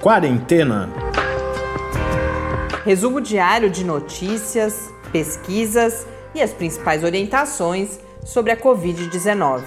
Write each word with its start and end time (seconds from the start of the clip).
Quarentena. 0.00 0.88
Resumo 2.86 3.20
diário 3.20 3.68
de 3.68 3.84
notícias, 3.84 4.88
pesquisas 5.12 6.06
e 6.34 6.40
as 6.40 6.54
principais 6.54 7.04
orientações 7.04 8.00
sobre 8.24 8.50
a 8.50 8.56
Covid-19. 8.56 9.62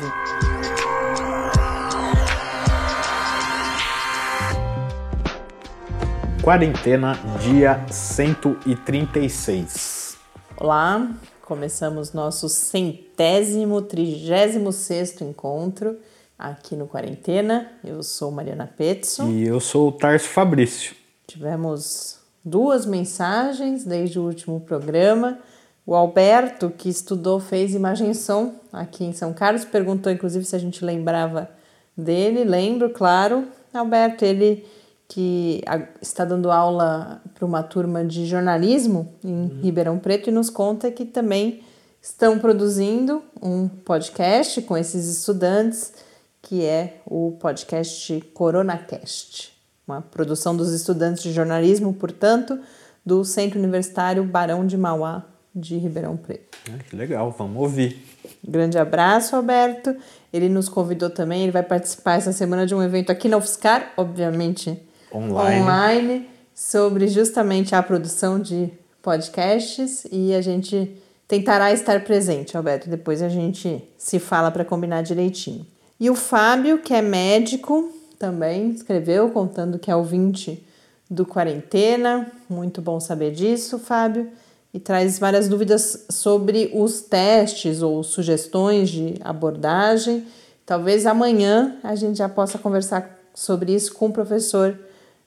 Quarentena, 6.42 7.16
dia 7.40 7.86
136. 7.92 10.18
Olá, 10.58 11.12
começamos 11.44 12.12
nosso 12.12 12.50
centésimo, 12.50 13.84
trigésimo 13.84 14.72
sexto 14.72 15.24
encontro 15.24 15.96
aqui 16.38 16.76
no 16.76 16.88
Quarentena. 16.88 17.72
Eu 17.84 18.04
sou 18.04 18.32
Mariana 18.32 18.68
Petson. 18.68 19.30
E 19.30 19.48
eu 19.48 19.60
sou 19.60 19.90
o 19.90 19.92
Tarso 19.92 20.30
Fabrício. 20.30 20.96
Tivemos 21.28 22.20
duas 22.44 22.86
mensagens 22.86 23.86
desde 23.86 24.20
o 24.20 24.24
último 24.24 24.60
programa. 24.60 25.40
O 25.86 25.96
Alberto, 25.96 26.70
que 26.70 26.90
estudou, 26.90 27.40
fez 27.40 27.76
imagem 27.76 28.12
e 28.12 28.16
som 28.16 28.56
aqui 28.72 29.04
em 29.04 29.14
São 29.14 29.34
Carlos, 29.34 29.66
perguntou 29.66 30.12
inclusive 30.12 30.46
se 30.46 30.56
a 30.56 30.60
gente 30.60 30.84
lembrava 30.84 31.50
dele. 31.98 32.44
Lembro, 32.44 32.90
claro. 32.90 33.48
Alberto, 33.74 34.24
ele 34.24 34.66
que 35.08 35.62
está 36.02 36.26
dando 36.26 36.50
aula 36.50 37.22
para 37.36 37.46
uma 37.46 37.62
turma 37.62 38.04
de 38.04 38.26
jornalismo 38.26 39.14
em 39.24 39.32
uhum. 39.32 39.60
Ribeirão 39.62 40.00
Preto 40.00 40.30
e 40.30 40.34
nos 40.34 40.50
conta 40.50 40.90
que 40.90 41.06
também 41.06 41.62
estão 42.02 42.40
produzindo 42.40 43.22
um 43.42 43.68
podcast 43.68 44.62
com 44.64 44.78
esses 44.78 45.06
estudantes, 45.06 45.94
que 46.44 46.64
é 46.64 46.98
o 47.06 47.38
podcast 47.40 48.22
CoronaCast, 48.34 49.54
uma 49.88 50.02
produção 50.02 50.56
dos 50.56 50.74
estudantes 50.74 51.24
de 51.24 51.32
jornalismo, 51.32 51.94
portanto, 51.94 52.60
do 53.06 53.24
Centro 53.24 53.58
Universitário 53.58 54.24
Barão 54.24 54.68
de 54.68 54.78
Mauá 54.78 55.26
de 55.56 55.78
Ribeirão 55.78 56.18
Preto. 56.18 56.58
Ah, 56.70 56.78
que 56.84 56.96
legal, 56.96 57.32
vamos 57.32 57.62
ouvir. 57.62 58.06
Grande 58.44 58.78
abraço, 58.78 59.36
Alberto. 59.36 59.96
Ele 60.32 60.50
nos 60.50 60.68
convidou 60.68 61.10
também, 61.10 61.44
ele 61.44 61.52
vai 61.52 61.64
participar 61.64 62.16
essa 62.16 62.34
semana 62.34 62.66
de 62.66 62.76
um 62.76 62.84
evento 62.84 63.12
aqui 63.12 63.30
na 63.30 63.38
UFSCar, 63.38 63.94
obviamente 63.96 64.78
online. 65.14 65.62
online 65.62 66.30
sobre 66.54 67.08
justamente 67.08 67.74
a 67.74 67.82
produção 67.82 68.40
de 68.40 68.70
podcasts 69.02 70.06
e 70.12 70.34
a 70.34 70.42
gente 70.42 70.98
tentará 71.28 71.72
estar 71.72 72.04
presente, 72.04 72.58
Alberto. 72.58 72.90
Depois 72.90 73.22
a 73.22 73.30
gente 73.30 73.82
se 73.98 74.20
fala 74.20 74.52
para 74.52 74.66
combinar 74.66 75.04
direitinho. 75.04 75.66
E 76.04 76.10
o 76.10 76.16
Fábio, 76.16 76.80
que 76.80 76.94
é 76.94 77.02
médico, 77.02 77.90
também 78.20 78.72
escreveu 78.72 79.30
contando 79.30 79.80
que 79.80 79.90
é 79.90 79.96
ouvinte 79.96 80.62
do 81.10 81.26
Quarentena. 81.26 82.30
Muito 82.50 82.82
bom 82.82 83.00
saber 83.00 83.32
disso, 83.32 83.80
Fábio. 83.80 84.30
E 84.74 84.82
traz 84.82 85.18
várias 85.18 85.48
dúvidas 85.48 86.06
sobre 86.10 86.70
os 86.74 87.00
testes 87.00 87.82
ou 87.82 88.04
sugestões 88.04 88.90
de 88.90 89.16
abordagem. 89.22 90.28
Talvez 90.66 91.06
amanhã 91.06 91.78
a 91.82 91.96
gente 91.96 92.18
já 92.18 92.28
possa 92.28 92.58
conversar 92.58 93.18
sobre 93.34 93.74
isso 93.74 93.94
com 93.94 94.08
o 94.08 94.12
professor 94.12 94.78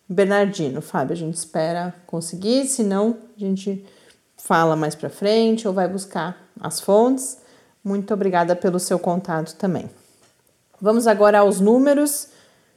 Bernardino. 0.07 0.83
Fábio, 0.83 1.15
a 1.15 1.17
gente 1.17 1.37
espera 1.37 1.95
conseguir, 2.07 2.67
senão 2.67 3.17
a 3.35 3.41
gente 3.41 3.83
fala 4.37 4.77
mais 4.77 4.95
para 4.95 5.09
frente 5.09 5.67
ou 5.67 5.73
vai 5.73 5.89
buscar 5.89 6.37
as 6.61 6.81
fontes. 6.81 7.39
Muito 7.83 8.13
obrigada 8.13 8.55
pelo 8.55 8.79
seu 8.79 8.99
contato 8.99 9.55
também. 9.55 9.89
Vamos 10.81 11.07
agora 11.07 11.41
aos 11.41 11.61
números. 11.61 12.29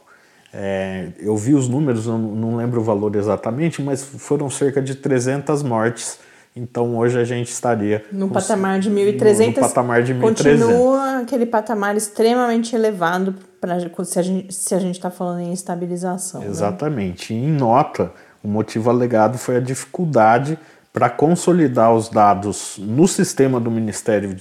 É, 0.53 1.09
eu 1.19 1.35
vi 1.35 1.53
os 1.53 1.67
números, 1.67 2.05
não 2.07 2.55
lembro 2.55 2.79
o 2.79 2.83
valor 2.83 3.15
exatamente, 3.15 3.81
mas 3.81 4.03
foram 4.03 4.49
cerca 4.49 4.81
de 4.81 4.95
300 4.95 5.61
mortes. 5.61 6.19
Então 6.55 6.95
hoje 6.97 7.19
a 7.19 7.25
gente 7.25 7.51
estaria 7.51 8.05
no 8.11 8.29
patamar 8.29 8.79
de 8.79 8.89
1.300. 8.89 9.39
No, 9.39 9.45
no 9.47 9.53
patamar 9.53 10.03
de 10.03 10.13
1.300. 10.13 10.21
Continua 10.21 11.19
aquele 11.19 11.45
patamar 11.45 11.97
extremamente 11.97 12.73
elevado 12.73 13.35
para 13.59 13.77
se 13.99 14.19
a 14.19 14.79
gente 14.79 14.95
está 14.95 15.11
falando 15.11 15.41
em 15.41 15.51
estabilização. 15.51 16.41
Né? 16.41 16.47
Exatamente. 16.47 17.33
Né? 17.33 17.39
Em 17.41 17.51
nota, 17.51 18.11
o 18.41 18.47
motivo 18.47 18.89
alegado 18.89 19.37
foi 19.37 19.57
a 19.57 19.59
dificuldade 19.59 20.57
para 20.93 21.09
consolidar 21.09 21.93
os 21.93 22.07
dados 22.07 22.77
no 22.79 23.05
sistema 23.05 23.59
do 23.59 23.69
Ministério 23.69 24.33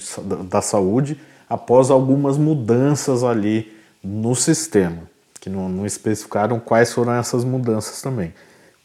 da 0.49 0.61
Saúde 0.61 1.19
após 1.49 1.91
algumas 1.91 2.37
mudanças 2.37 3.25
ali 3.25 3.75
no 4.01 4.33
sistema, 4.35 4.99
que 5.41 5.49
não, 5.49 5.67
não 5.67 5.85
especificaram 5.85 6.59
quais 6.59 6.93
foram 6.93 7.13
essas 7.13 7.43
mudanças 7.43 8.01
também. 8.01 8.33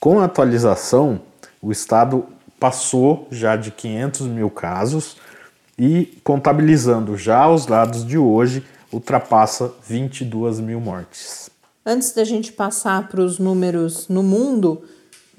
Com 0.01 0.19
a 0.19 0.25
atualização, 0.25 1.21
o 1.63 1.71
Estado 1.71 2.25
passou 2.61 3.27
já 3.31 3.57
de 3.57 3.71
500 3.71 4.27
mil 4.27 4.51
casos 4.51 5.17
e, 5.79 6.21
contabilizando 6.23 7.17
já 7.17 7.49
os 7.49 7.65
dados 7.65 8.07
de 8.07 8.19
hoje, 8.19 8.63
ultrapassa 8.93 9.73
22 9.89 10.61
mil 10.61 10.79
mortes. 10.79 11.51
Antes 11.85 12.13
da 12.13 12.23
gente 12.23 12.53
passar 12.53 13.09
para 13.09 13.23
os 13.23 13.39
números 13.39 14.07
no 14.09 14.23
mundo, 14.23 14.85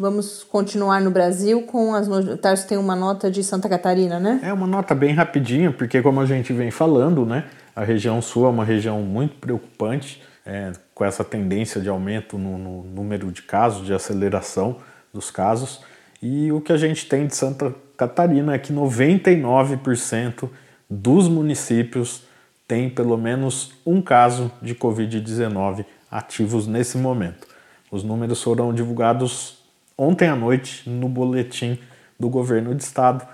Vamos 0.01 0.43
continuar 0.43 0.99
no 0.99 1.11
Brasil 1.11 1.61
com 1.61 1.93
as. 1.93 2.07
O 2.07 2.35
Tarso 2.35 2.67
tem 2.67 2.75
uma 2.75 2.95
nota 2.95 3.29
de 3.29 3.43
Santa 3.43 3.69
Catarina, 3.69 4.19
né? 4.19 4.39
É 4.41 4.51
uma 4.51 4.65
nota 4.65 4.95
bem 4.95 5.13
rapidinha, 5.13 5.71
porque 5.71 6.01
como 6.01 6.19
a 6.19 6.25
gente 6.25 6.51
vem 6.51 6.71
falando, 6.71 7.23
né? 7.23 7.45
A 7.75 7.83
região 7.83 8.19
sul 8.19 8.47
é 8.47 8.49
uma 8.49 8.65
região 8.65 8.99
muito 9.03 9.35
preocupante, 9.35 10.19
é, 10.43 10.71
com 10.95 11.05
essa 11.05 11.23
tendência 11.23 11.79
de 11.79 11.87
aumento 11.87 12.35
no, 12.35 12.57
no 12.57 12.83
número 12.83 13.31
de 13.31 13.43
casos, 13.43 13.85
de 13.85 13.93
aceleração 13.93 14.77
dos 15.13 15.29
casos. 15.29 15.81
E 16.21 16.51
o 16.51 16.61
que 16.61 16.71
a 16.71 16.77
gente 16.77 17.07
tem 17.07 17.25
de 17.25 17.35
Santa 17.35 17.73
Catarina 17.97 18.53
é 18.53 18.59
que 18.59 18.71
99% 18.71 20.49
dos 20.89 21.27
municípios 21.27 22.23
têm 22.67 22.89
pelo 22.89 23.17
menos 23.17 23.73
um 23.85 24.01
caso 24.01 24.51
de 24.61 24.75
Covid-19 24.75 25.85
ativos 26.11 26.67
nesse 26.67 26.97
momento. 26.97 27.47
Os 27.89 28.03
números 28.03 28.41
foram 28.43 28.73
divulgados 28.73 29.63
ontem 29.97 30.27
à 30.27 30.35
noite 30.35 30.89
no 30.89 31.09
boletim 31.09 31.79
do 32.19 32.29
governo 32.29 32.75
de 32.75 32.83
estado. 32.83 33.27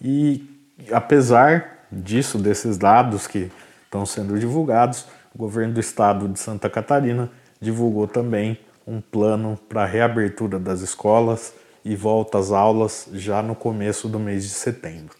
E 0.00 0.48
apesar 0.90 1.86
disso, 1.92 2.38
desses 2.38 2.78
dados 2.78 3.26
que 3.26 3.50
estão 3.84 4.06
sendo 4.06 4.38
divulgados, 4.38 5.06
o 5.34 5.38
governo 5.38 5.74
do 5.74 5.80
estado 5.80 6.26
de 6.28 6.38
Santa 6.38 6.70
Catarina 6.70 7.30
divulgou 7.60 8.06
também 8.08 8.58
um 8.86 9.00
plano 9.00 9.58
para 9.68 9.82
a 9.82 9.86
reabertura 9.86 10.58
das 10.58 10.80
escolas 10.80 11.52
e 11.90 11.96
volta 11.96 12.38
às 12.38 12.52
aulas 12.52 13.08
já 13.12 13.42
no 13.42 13.56
começo 13.56 14.08
do 14.08 14.20
mês 14.20 14.44
de 14.44 14.50
setembro. 14.50 15.16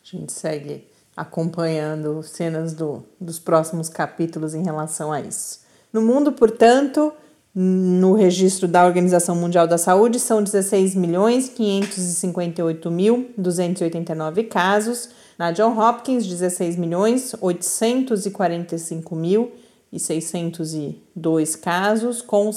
A 0.00 0.16
gente 0.16 0.30
segue 0.30 0.86
acompanhando 1.16 2.22
cenas 2.22 2.72
do, 2.74 3.02
dos 3.20 3.40
próximos 3.40 3.88
capítulos 3.88 4.54
em 4.54 4.62
relação 4.62 5.12
a 5.12 5.20
isso. 5.20 5.62
No 5.92 6.00
mundo, 6.00 6.30
portanto, 6.30 7.12
no 7.52 8.12
registro 8.14 8.68
da 8.68 8.86
Organização 8.86 9.34
Mundial 9.34 9.66
da 9.66 9.76
Saúde 9.76 10.20
são 10.20 10.40
16 10.40 10.94
milhões 10.94 11.48
558 11.48 12.88
mil 12.88 13.30
289 13.36 14.44
casos. 14.44 15.08
Na 15.36 15.50
John 15.50 15.76
Hopkins, 15.76 16.24
16 16.24 16.76
milhões 16.76 17.34
845 17.40 19.16
mil 19.16 19.50
e 19.92 19.98
602 19.98 21.56
casos, 21.56 22.22
com 22.22 22.52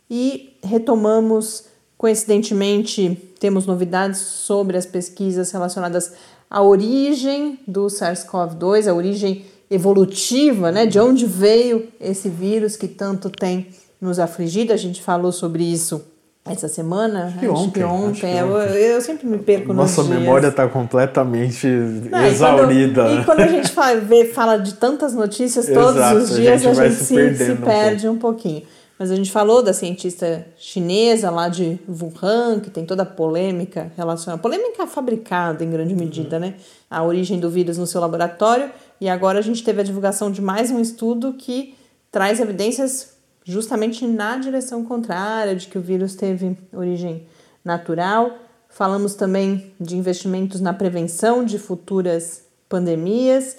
E 0.09 0.57
retomamos, 0.63 1.65
coincidentemente, 1.97 3.33
temos 3.39 3.65
novidades 3.65 4.19
sobre 4.19 4.77
as 4.77 4.85
pesquisas 4.85 5.51
relacionadas 5.51 6.13
à 6.49 6.61
origem 6.61 7.59
do 7.67 7.85
SARS-CoV-2, 7.87 8.87
a 8.87 8.93
origem 8.93 9.45
evolutiva, 9.69 10.71
né? 10.71 10.85
De 10.85 10.99
onde 10.99 11.25
veio 11.25 11.87
esse 11.99 12.29
vírus 12.29 12.75
que 12.75 12.87
tanto 12.87 13.29
tem 13.29 13.69
nos 13.99 14.19
afligido. 14.19 14.73
A 14.73 14.77
gente 14.77 15.01
falou 15.01 15.31
sobre 15.31 15.63
isso 15.63 16.05
essa 16.45 16.67
semana? 16.67 17.25
Acho 17.25 17.39
que 17.39 17.45
acho 17.45 17.55
ontem. 17.55 17.71
Que 17.71 17.83
ontem. 17.83 18.33
Que 18.33 18.37
eu, 18.37 18.57
eu, 18.57 19.01
sempre 19.01 19.25
me 19.25 19.39
perco 19.39 19.73
Nossa 19.73 20.01
nos 20.01 20.09
Nossa 20.09 20.19
memória 20.19 20.47
está 20.49 20.67
completamente 20.67 21.65
Não, 21.67 22.25
exaurida. 22.25 23.01
E 23.01 23.05
quando, 23.05 23.21
e 23.21 23.25
quando, 23.25 23.39
a 23.39 23.47
gente 23.47 23.69
fala, 23.71 23.99
vê, 23.99 24.25
fala 24.25 24.57
de 24.57 24.75
tantas 24.75 25.13
notícias 25.15 25.65
todos 25.65 25.95
Exato, 25.95 26.17
os 26.17 26.35
dias, 26.35 26.53
a 26.53 26.57
gente, 26.57 26.79
a 26.79 26.89
gente 26.89 27.03
se, 27.03 27.35
se, 27.35 27.55
perde 27.55 28.07
um, 28.07 28.11
um 28.11 28.17
pouquinho. 28.17 28.61
Mas 28.97 29.11
a 29.11 29.15
gente 29.15 29.29
falou 29.29 29.61
da 29.61 29.73
cientista 29.73 30.47
chinesa 30.55 31.29
lá 31.29 31.49
de 31.49 31.77
Wuhan, 31.89 32.61
que 32.61 32.69
tem 32.69 32.85
toda 32.85 33.03
a 33.03 33.05
polêmica 33.05 33.91
relacionada. 33.97 34.41
Polêmica 34.41 34.87
fabricada 34.87 35.65
em 35.65 35.69
grande 35.69 35.93
medida, 35.93 36.37
uhum. 36.37 36.43
né? 36.43 36.53
A 36.89 37.03
origem 37.03 37.39
do 37.39 37.49
vírus 37.49 37.77
no 37.77 37.85
seu 37.85 37.99
laboratório. 37.99 38.69
E 39.01 39.09
agora 39.09 39.39
a 39.39 39.41
gente 39.41 39.63
teve 39.63 39.81
a 39.81 39.83
divulgação 39.83 40.31
de 40.31 40.41
mais 40.41 40.71
um 40.71 40.79
estudo 40.79 41.33
que 41.33 41.75
traz 42.09 42.39
evidências 42.39 43.14
justamente 43.45 44.05
na 44.07 44.37
direção 44.37 44.83
contrária, 44.83 45.55
de 45.55 45.67
que 45.67 45.77
o 45.77 45.81
vírus 45.81 46.15
teve 46.15 46.57
origem 46.73 47.27
natural. 47.63 48.35
Falamos 48.67 49.13
também 49.13 49.71
de 49.79 49.95
investimentos 49.95 50.59
na 50.59 50.73
prevenção 50.73 51.45
de 51.45 51.59
futuras 51.59 52.43
pandemias. 52.67 53.55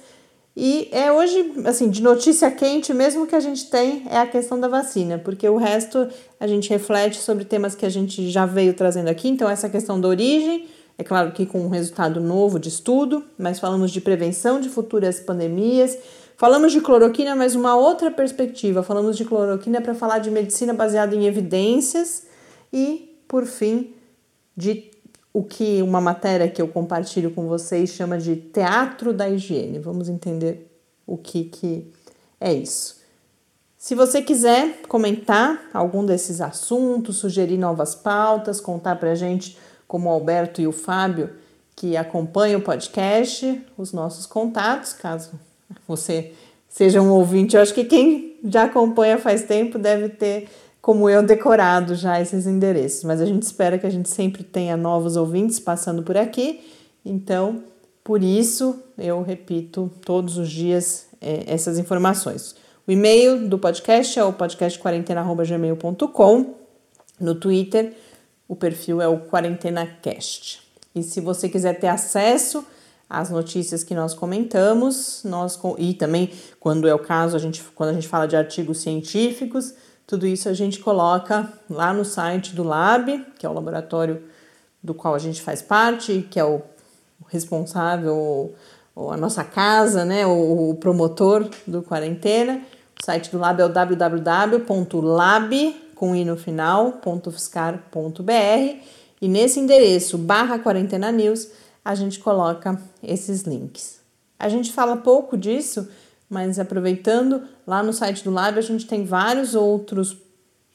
E 0.57 0.89
é 0.91 1.13
hoje, 1.13 1.53
assim, 1.65 1.89
de 1.89 2.03
notícia 2.03 2.51
quente 2.51 2.93
mesmo 2.93 3.27
que 3.27 3.37
a 3.37 3.41
gente 3.41 3.71
tem 3.71 4.07
é 4.11 4.19
a 4.19 4.27
questão 4.27 4.59
da 4.59 4.67
vacina, 4.67 5.19
porque 5.19 5.49
o 5.49 5.57
resto 5.57 6.09
a 6.41 6.47
gente 6.47 6.69
reflete 6.69 7.19
sobre 7.19 7.45
temas 7.45 7.75
que 7.75 7.87
a 7.87 7.91
gente 7.91 8.29
já 8.29 8.45
veio 8.45 8.75
trazendo 8.75 9.09
aqui. 9.09 9.29
Então, 9.29 9.49
essa 9.49 9.69
questão 9.69 10.01
da 10.01 10.09
origem, 10.09 10.67
é 10.99 11.05
claro 11.05 11.31
que 11.31 11.47
com 11.47 11.61
um 11.61 11.69
resultado 11.69 12.21
novo 12.21 12.59
de 12.59 12.71
estudo, 12.71 13.23
mas 13.39 13.61
falamos 13.61 13.93
de 13.93 14.01
prevenção 14.01 14.61
de 14.61 14.69
futuras 14.69 15.21
pandemias 15.21 15.97
Falamos 16.37 16.71
de 16.71 16.83
cloroquina, 16.83 17.35
mas 17.35 17.55
uma 17.55 17.75
outra 17.75 18.11
perspectiva. 18.11 18.83
Falamos 18.83 19.17
de 19.17 19.25
cloroquina 19.25 19.81
para 19.81 19.95
falar 19.95 20.19
de 20.19 20.31
medicina 20.31 20.75
baseada 20.75 21.17
em 21.17 21.25
evidências 21.25 22.27
e, 22.71 23.19
por 23.27 23.47
fim, 23.47 23.95
de 24.55 24.91
o 25.33 25.43
que 25.43 25.81
uma 25.83 26.01
matéria 26.01 26.49
que 26.49 26.61
eu 26.61 26.69
compartilho 26.69 27.31
com 27.31 27.47
vocês 27.47 27.91
chama 27.91 28.19
de 28.19 28.37
teatro 28.37 29.15
da 29.15 29.29
higiene. 29.29 29.79
Vamos 29.79 30.11
entender 30.11 30.71
o 31.07 31.17
que, 31.17 31.45
que 31.45 31.91
é 32.39 32.53
isso. 32.53 33.01
Se 33.79 33.95
você 33.95 34.21
quiser 34.21 34.83
comentar 34.89 35.71
algum 35.73 36.05
desses 36.05 36.43
assuntos, 36.43 37.17
sugerir 37.17 37.57
novas 37.57 37.95
pautas, 37.95 38.61
contar 38.61 38.97
para 38.97 39.13
a 39.13 39.15
gente, 39.15 39.57
como 39.89 40.11
o 40.11 40.13
Alberto 40.13 40.61
e 40.61 40.67
o 40.67 40.73
Fábio, 40.73 41.31
que 41.75 41.97
acompanham 41.97 42.61
o 42.61 42.63
podcast, 42.63 43.65
os 43.79 43.93
nossos 43.93 44.27
contatos, 44.27 44.93
caso 44.93 45.39
você 45.87 46.33
seja 46.69 47.01
um 47.01 47.11
ouvinte. 47.11 47.57
Eu 47.57 47.63
acho 47.63 47.75
que 47.75 47.85
quem 47.85 48.37
já 48.45 48.65
acompanha 48.65 49.19
faz 49.19 49.45
tempo 49.45 49.79
deve 49.79 50.09
ter, 50.09 50.49
como 50.81 51.09
eu, 51.09 51.23
decorado 51.23 51.95
já 51.95 52.21
esses 52.21 52.47
endereços. 52.47 53.05
Mas 53.05 53.21
a 53.21 53.27
gente 53.27 53.43
espera 53.43 53.79
que 53.79 53.87
a 53.87 53.91
gente 53.91 54.09
sempre 54.09 54.43
tenha 54.43 54.77
novos 54.77 55.17
ouvintes 55.17 55.59
passando 55.59 56.03
por 56.03 56.17
aqui. 56.17 56.61
Então, 57.05 57.63
por 58.05 58.23
isso, 58.23 58.81
eu 58.99 59.23
repito 59.23 59.91
todos 60.05 60.39
os 60.39 60.51
dias 60.51 61.07
é, 61.21 61.45
essas 61.47 61.79
informações. 61.79 62.55
O 62.87 62.93
e-mail 62.93 63.49
do 63.49 63.59
podcast 63.59 64.19
é 64.19 64.25
o 64.25 64.33
podcastquarentena.gmail.com. 64.33 66.55
No 67.19 67.35
Twitter, 67.35 67.95
o 68.47 68.55
perfil 68.55 69.03
é 69.03 69.09
o 69.09 69.21
QuarentenaCast. 69.21 70.63
E 70.95 71.03
se 71.03 71.21
você 71.21 71.49
quiser 71.49 71.81
ter 71.81 71.89
acesso 71.89 72.65
as 73.09 73.31
notícias 73.31 73.85
que 73.85 73.95
nós 73.95 74.15
comentamos, 74.15 75.23
nós 75.25 75.59
e 75.79 75.95
também 75.95 76.33
quando 76.59 76.89
é 76.89 76.95
o 76.95 76.99
caso, 76.99 77.37
a 77.37 77.39
gente 77.39 77.63
quando 77.75 77.91
a 77.91 77.93
gente 77.93 78.09
fala 78.09 78.27
de 78.27 78.37
artigos 78.37 78.81
científicos, 78.81 79.75
tudo 80.07 80.27
isso 80.27 80.49
a 80.49 80.53
gente 80.53 80.81
coloca 80.81 81.49
lá 81.69 81.93
no 81.93 82.05
site 82.05 82.55
do 82.55 82.63
Lab, 82.63 83.25
que 83.39 83.47
é 83.47 83.49
o 83.49 83.53
laboratório 83.53 84.23
do 84.83 84.95
qual 84.95 85.15
a 85.15 85.19
gente 85.19 85.43
faz 85.43 85.63
parte, 85.63 86.27
que 86.31 86.39
é 86.39 86.45
o 86.45 86.63
responsável, 87.29 88.55
ou 88.95 89.11
a 89.11 89.17
nossa 89.17 89.45
casa, 89.45 90.05
né, 90.05 90.27
o, 90.27 90.75
promotor 90.81 91.49
do 91.67 91.83
quarentena. 91.83 92.63
O 93.01 93.05
site 93.05 93.31
do 93.31 93.39
Lab 93.39 93.61
é 93.61 93.67
o 93.67 93.69
www.lab 93.69 95.77
com 95.95 96.15
i 96.15 96.25
no 96.25 96.37
final.fiscar.br 96.37 98.31
e 99.21 99.29
nesse 99.29 99.61
endereço 99.61 100.17
barra 100.17 100.59
quarentena 100.59 101.13
news 101.13 101.49
a 101.87 101.95
gente 101.95 102.19
coloca 102.19 102.83
esses 103.01 103.43
links. 103.43 104.01
A 104.37 104.49
gente 104.49 104.73
fala 104.73 104.97
pouco 104.97 105.39
disso, 105.39 105.89
mas 106.29 106.59
aproveitando, 106.59 107.43
lá 107.65 107.81
no 107.81 107.93
site 107.93 108.25
do 108.25 108.31
Lab 108.33 108.59
a 108.59 108.63
gente 108.63 108.89
tem 108.89 109.05
vários 109.05 109.55
outros 109.55 110.17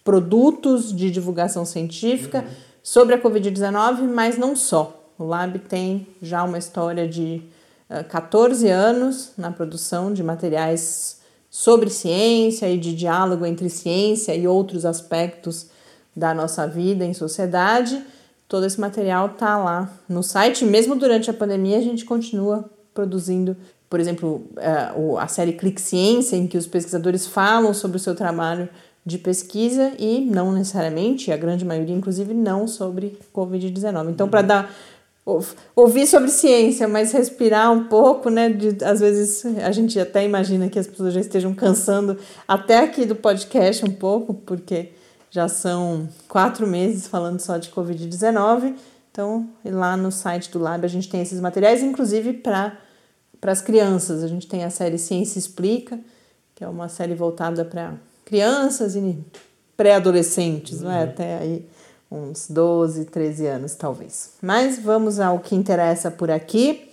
produtos 0.05 0.95
de 0.95 1.11
divulgação 1.11 1.65
científica 1.65 2.39
uhum. 2.39 2.55
sobre 2.81 3.15
a 3.15 3.21
Covid-19, 3.21 4.03
mas 4.03 4.37
não 4.37 4.55
só. 4.55 5.11
O 5.19 5.25
Lab 5.25 5.59
tem 5.59 6.07
já 6.21 6.43
uma 6.45 6.57
história 6.57 7.05
de 7.05 7.41
uh, 7.89 8.05
14 8.05 8.69
anos 8.69 9.33
na 9.37 9.51
produção 9.51 10.13
de 10.13 10.23
materiais 10.23 11.19
sobre 11.49 11.89
ciência 11.89 12.69
e 12.69 12.77
de 12.77 12.95
diálogo 12.95 13.45
entre 13.45 13.69
ciência 13.69 14.33
e 14.33 14.47
outros 14.47 14.85
aspectos 14.85 15.67
da 16.15 16.33
nossa 16.33 16.65
vida 16.65 17.03
em 17.03 17.13
sociedade. 17.13 18.01
Todo 18.51 18.65
esse 18.65 18.81
material 18.81 19.29
tá 19.29 19.57
lá 19.57 19.89
no 20.09 20.21
site. 20.21 20.65
Mesmo 20.65 20.93
durante 20.93 21.29
a 21.29 21.33
pandemia, 21.33 21.77
a 21.77 21.81
gente 21.81 22.03
continua 22.03 22.69
produzindo, 22.93 23.55
por 23.89 23.97
exemplo, 23.97 24.45
é, 24.57 24.91
a 25.17 25.27
série 25.29 25.53
Clique 25.53 25.79
Ciência, 25.81 26.35
em 26.35 26.45
que 26.45 26.57
os 26.57 26.67
pesquisadores 26.67 27.25
falam 27.25 27.73
sobre 27.73 27.95
o 27.95 27.99
seu 28.01 28.13
trabalho 28.13 28.67
de 29.05 29.17
pesquisa 29.17 29.93
e 29.97 30.19
não 30.19 30.51
necessariamente, 30.51 31.31
a 31.31 31.37
grande 31.37 31.63
maioria, 31.63 31.95
inclusive, 31.95 32.33
não 32.33 32.67
sobre 32.67 33.17
Covid-19. 33.33 34.09
Então, 34.09 34.27
para 34.27 34.41
dar 34.41 34.75
ouvir 35.73 36.05
sobre 36.05 36.29
ciência, 36.29 36.89
mas 36.89 37.13
respirar 37.13 37.71
um 37.71 37.85
pouco, 37.85 38.29
né? 38.29 38.49
De, 38.49 38.83
às 38.83 38.99
vezes 38.99 39.45
a 39.63 39.71
gente 39.71 39.97
até 39.97 40.25
imagina 40.25 40.67
que 40.67 40.77
as 40.77 40.87
pessoas 40.87 41.13
já 41.13 41.21
estejam 41.21 41.53
cansando 41.53 42.17
até 42.45 42.79
aqui 42.79 43.05
do 43.05 43.15
podcast 43.15 43.85
um 43.85 43.91
pouco, 43.91 44.33
porque 44.33 44.89
já 45.31 45.47
são 45.47 46.07
quatro 46.27 46.67
meses 46.67 47.07
falando 47.07 47.39
só 47.39 47.57
de 47.57 47.71
Covid-19. 47.71 48.75
Então, 49.09 49.49
lá 49.65 49.97
no 49.97 50.11
site 50.11 50.51
do 50.51 50.59
Lab 50.59 50.85
a 50.85 50.89
gente 50.89 51.09
tem 51.09 51.21
esses 51.21 51.39
materiais, 51.39 51.81
inclusive 51.81 52.33
para 52.33 52.77
as 53.41 53.61
crianças. 53.61 54.23
A 54.23 54.27
gente 54.27 54.45
tem 54.45 54.63
a 54.65 54.69
série 54.69 54.97
Ciência 54.97 55.39
Explica, 55.39 55.97
que 56.53 56.63
é 56.63 56.67
uma 56.67 56.89
série 56.89 57.15
voltada 57.15 57.63
para 57.63 57.93
crianças 58.25 58.95
e 58.95 59.17
pré-adolescentes, 59.75 60.79
uhum. 60.79 60.83
não 60.83 60.91
é? 60.91 61.03
Uhum. 61.03 61.09
Até 61.09 61.37
aí 61.37 61.65
uns 62.11 62.47
12, 62.49 63.05
13 63.05 63.47
anos, 63.47 63.75
talvez. 63.75 64.31
Mas 64.41 64.77
vamos 64.77 65.17
ao 65.17 65.39
que 65.39 65.55
interessa 65.55 66.11
por 66.11 66.29
aqui. 66.29 66.89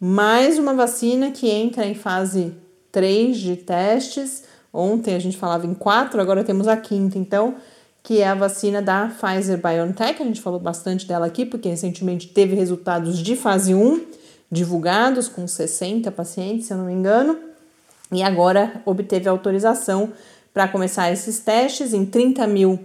Mais 0.00 0.58
uma 0.58 0.72
vacina 0.72 1.30
que 1.30 1.48
entra 1.48 1.84
em 1.84 1.94
fase 1.94 2.54
3 2.90 3.36
de 3.36 3.56
testes. 3.56 4.44
Ontem 4.72 5.14
a 5.14 5.18
gente 5.18 5.36
falava 5.36 5.66
em 5.66 5.74
4, 5.74 6.18
agora 6.18 6.42
temos 6.42 6.66
a 6.66 6.76
quinta. 6.76 7.18
Então, 7.18 7.56
que 8.02 8.20
é 8.20 8.26
a 8.26 8.34
vacina 8.34 8.82
da 8.82 9.08
Pfizer 9.08 9.58
BioNTech. 9.58 10.22
A 10.22 10.26
gente 10.26 10.40
falou 10.40 10.58
bastante 10.58 11.06
dela 11.06 11.26
aqui, 11.26 11.46
porque 11.46 11.68
recentemente 11.68 12.28
teve 12.28 12.54
resultados 12.54 13.18
de 13.18 13.36
fase 13.36 13.74
1 13.74 14.04
divulgados 14.50 15.28
com 15.28 15.46
60 15.46 16.10
pacientes, 16.10 16.66
se 16.66 16.74
eu 16.74 16.76
não 16.76 16.86
me 16.86 16.92
engano, 16.92 17.38
e 18.10 18.22
agora 18.22 18.82
obteve 18.84 19.28
autorização 19.28 20.12
para 20.52 20.68
começar 20.68 21.10
esses 21.10 21.38
testes 21.40 21.94
em 21.94 22.04
30 22.04 22.46
mil 22.46 22.78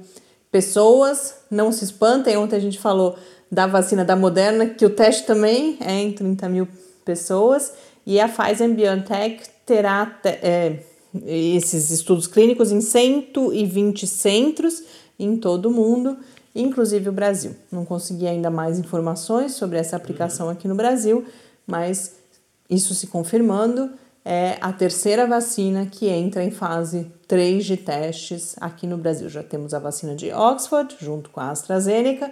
pessoas. 0.50 1.36
Não 1.52 1.72
se 1.72 1.84
espantem, 1.84 2.38
ontem 2.38 2.56
a 2.56 2.62
gente 2.62 2.80
falou 2.80 3.18
da 3.52 3.68
vacina 3.68 4.06
da 4.06 4.16
Moderna, 4.16 4.68
que 4.68 4.86
o 4.86 4.90
teste 4.90 5.26
também 5.26 5.78
é 5.82 5.94
em 5.94 6.14
30 6.14 6.48
mil 6.48 6.68
pessoas, 7.04 7.74
e 8.06 8.20
a 8.20 8.30
Pfizer 8.30 8.70
BioNTech 8.74 9.44
terá 9.66 10.18
é, 10.24 10.80
esses 11.26 11.90
estudos 11.92 12.28
clínicos 12.28 12.72
em 12.72 12.80
120 12.80 14.08
centros 14.08 14.84
em 15.20 15.38
todo 15.38 15.68
o 15.68 15.72
mundo, 15.72 16.18
inclusive 16.56 17.10
o 17.10 17.12
Brasil. 17.12 17.56
Não 17.72 17.86
consegui 17.86 18.28
ainda 18.28 18.50
mais 18.50 18.80
informações 18.80 19.54
sobre 19.54 19.78
essa 19.78 19.96
aplicação 19.96 20.50
aqui 20.50 20.68
no 20.68 20.76
Brasil, 20.76 21.26
mas 21.66 22.16
isso 22.70 22.94
se 22.94 23.08
confirmando, 23.08 23.92
é 24.30 24.58
a 24.60 24.74
terceira 24.74 25.26
vacina 25.26 25.86
que 25.86 26.10
entra 26.10 26.44
em 26.44 26.52
fase 26.52 27.10
3 27.30 27.66
de 27.66 27.78
testes 27.78 28.56
aqui 28.60 28.86
no 28.86 28.98
Brasil. 28.98 29.30
Já 29.30 29.42
temos 29.42 29.74
a 29.74 29.80
vacina 29.80 30.16
de 30.16 30.34
Oxford, 30.34 30.98
junto 31.00 31.30
com 31.30 31.40
a 31.40 31.50
AstraZeneca, 31.50 32.30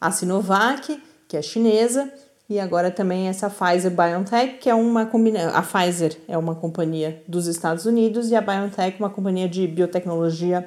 a 0.00 0.10
Sinovac, 0.10 1.02
que 1.28 1.36
é 1.36 1.42
chinesa, 1.42 2.10
e 2.48 2.58
agora 2.58 2.90
também 2.90 3.28
essa 3.28 3.50
Pfizer 3.50 3.90
BioNTech, 3.90 4.58
que 4.58 4.70
é 4.70 4.74
uma 4.74 5.04
combinação. 5.04 5.54
A 5.54 5.62
Pfizer 5.62 6.16
é 6.28 6.36
uma 6.38 6.54
companhia 6.54 7.22
dos 7.28 7.46
Estados 7.46 7.84
Unidos 7.84 8.30
e 8.30 8.36
a 8.36 8.40
BioNTech 8.40 8.98
uma 8.98 9.10
companhia 9.10 9.48
de 9.48 9.66
biotecnologia 9.66 10.66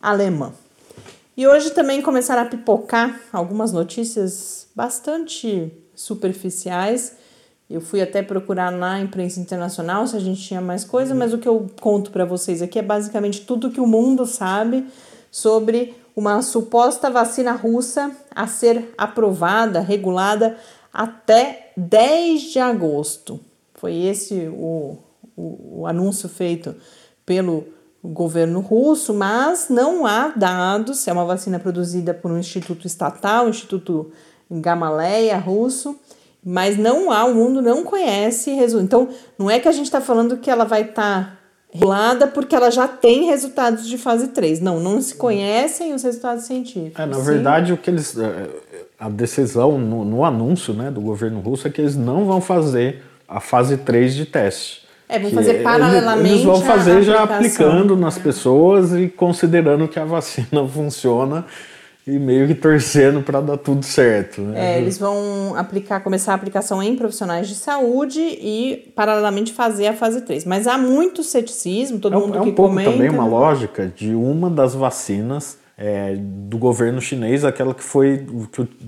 alemã. 0.00 0.52
E 1.36 1.46
hoje 1.46 1.70
também 1.70 2.00
começaram 2.00 2.42
a 2.42 2.46
pipocar 2.46 3.20
algumas 3.30 3.70
notícias 3.70 4.68
bastante 4.74 5.70
superficiais. 5.94 7.14
Eu 7.68 7.82
fui 7.82 8.00
até 8.00 8.22
procurar 8.22 8.72
na 8.72 9.00
imprensa 9.00 9.38
internacional 9.38 10.06
se 10.06 10.16
a 10.16 10.20
gente 10.20 10.40
tinha 10.40 10.62
mais 10.62 10.82
coisa, 10.82 11.14
mas 11.14 11.34
o 11.34 11.38
que 11.38 11.46
eu 11.46 11.66
conto 11.78 12.10
para 12.10 12.24
vocês 12.24 12.62
aqui 12.62 12.78
é 12.78 12.82
basicamente 12.82 13.42
tudo 13.42 13.70
que 13.70 13.80
o 13.80 13.86
mundo 13.86 14.24
sabe 14.24 14.86
sobre 15.30 15.94
uma 16.14 16.40
suposta 16.40 17.10
vacina 17.10 17.52
russa 17.52 18.10
a 18.34 18.46
ser 18.46 18.94
aprovada, 18.96 19.80
regulada 19.80 20.56
até 20.90 21.72
10 21.76 22.40
de 22.44 22.58
agosto. 22.58 23.38
Foi 23.74 23.94
esse 23.94 24.48
o, 24.48 24.96
o, 25.36 25.80
o 25.80 25.86
anúncio 25.86 26.30
feito 26.30 26.74
pelo 27.26 27.75
governo 28.12 28.60
russo, 28.60 29.12
mas 29.12 29.68
não 29.68 30.06
há 30.06 30.28
dados. 30.28 31.06
É 31.06 31.12
uma 31.12 31.24
vacina 31.24 31.58
produzida 31.58 32.14
por 32.14 32.30
um 32.30 32.38
instituto 32.38 32.86
estatal, 32.86 33.46
o 33.46 33.50
Instituto 33.50 34.10
Gamaleya 34.50 35.38
russo, 35.38 35.98
mas 36.44 36.78
não 36.78 37.10
há, 37.10 37.24
o 37.24 37.34
mundo 37.34 37.60
não 37.60 37.82
conhece 37.82 38.52
resultado. 38.52 38.84
Então, 38.84 39.08
não 39.38 39.50
é 39.50 39.58
que 39.58 39.68
a 39.68 39.72
gente 39.72 39.86
está 39.86 40.00
falando 40.00 40.36
que 40.36 40.50
ela 40.50 40.64
vai 40.64 40.82
estar 40.82 41.24
tá 41.24 41.38
regulada 41.72 42.26
porque 42.26 42.54
ela 42.54 42.70
já 42.70 42.88
tem 42.88 43.26
resultados 43.26 43.86
de 43.86 43.98
fase 43.98 44.28
3. 44.28 44.60
Não, 44.60 44.80
não 44.80 45.00
se 45.00 45.14
conhecem 45.14 45.92
os 45.92 46.02
resultados 46.02 46.44
científicos. 46.44 46.98
É, 46.98 47.06
na 47.06 47.18
verdade, 47.18 47.72
o 47.72 47.76
que 47.76 47.90
eles 47.90 48.16
é, 48.16 48.48
a 48.98 49.08
decisão 49.08 49.78
no, 49.78 50.04
no, 50.04 50.24
anúncio 50.24 50.72
né, 50.72 50.90
do 50.90 51.00
governo 51.00 51.40
russo 51.40 51.66
é 51.66 51.70
que 51.70 51.80
eles 51.80 51.96
não 51.96 52.24
vão 52.24 52.40
fazer 52.40 53.02
a 53.28 53.40
fase 53.40 53.76
3 53.76 54.14
de 54.14 54.26
teste. 54.26 54.85
É, 55.08 55.18
vão 55.18 55.30
fazer 55.30 55.62
paralelamente. 55.62 56.34
Eles 56.34 56.44
vão 56.44 56.60
fazer 56.60 57.02
já 57.02 57.22
aplicando 57.22 57.96
nas 57.96 58.18
pessoas 58.18 58.92
e 58.92 59.08
considerando 59.08 59.86
que 59.86 59.98
a 59.98 60.04
vacina 60.04 60.66
funciona 60.68 61.44
e 62.06 62.18
meio 62.18 62.46
que 62.46 62.54
torcendo 62.54 63.20
para 63.20 63.40
dar 63.40 63.56
tudo 63.56 63.84
certo. 63.84 64.40
Né? 64.40 64.76
É, 64.76 64.78
eles 64.78 64.96
vão 64.96 65.54
aplicar, 65.56 66.00
começar 66.00 66.32
a 66.32 66.34
aplicação 66.36 66.80
em 66.80 66.94
profissionais 66.94 67.48
de 67.48 67.56
saúde 67.56 68.20
e 68.20 68.92
paralelamente 68.94 69.52
fazer 69.52 69.88
a 69.88 69.92
fase 69.92 70.20
3. 70.20 70.44
Mas 70.44 70.68
há 70.68 70.78
muito 70.78 71.24
ceticismo, 71.24 71.98
todo 71.98 72.14
é, 72.14 72.18
mundo 72.18 72.38
é 72.38 72.40
um 72.40 72.44
que 72.44 72.52
pouco 72.52 72.70
comenta. 72.70 72.92
também 72.92 73.10
uma 73.10 73.26
lógica 73.26 73.92
de 73.94 74.14
uma 74.14 74.48
das 74.48 74.74
vacinas 74.74 75.58
é, 75.78 76.16
do 76.16 76.56
governo 76.56 77.00
chinês, 77.02 77.44
aquela 77.44 77.74
que 77.74 77.82
foi 77.82 78.26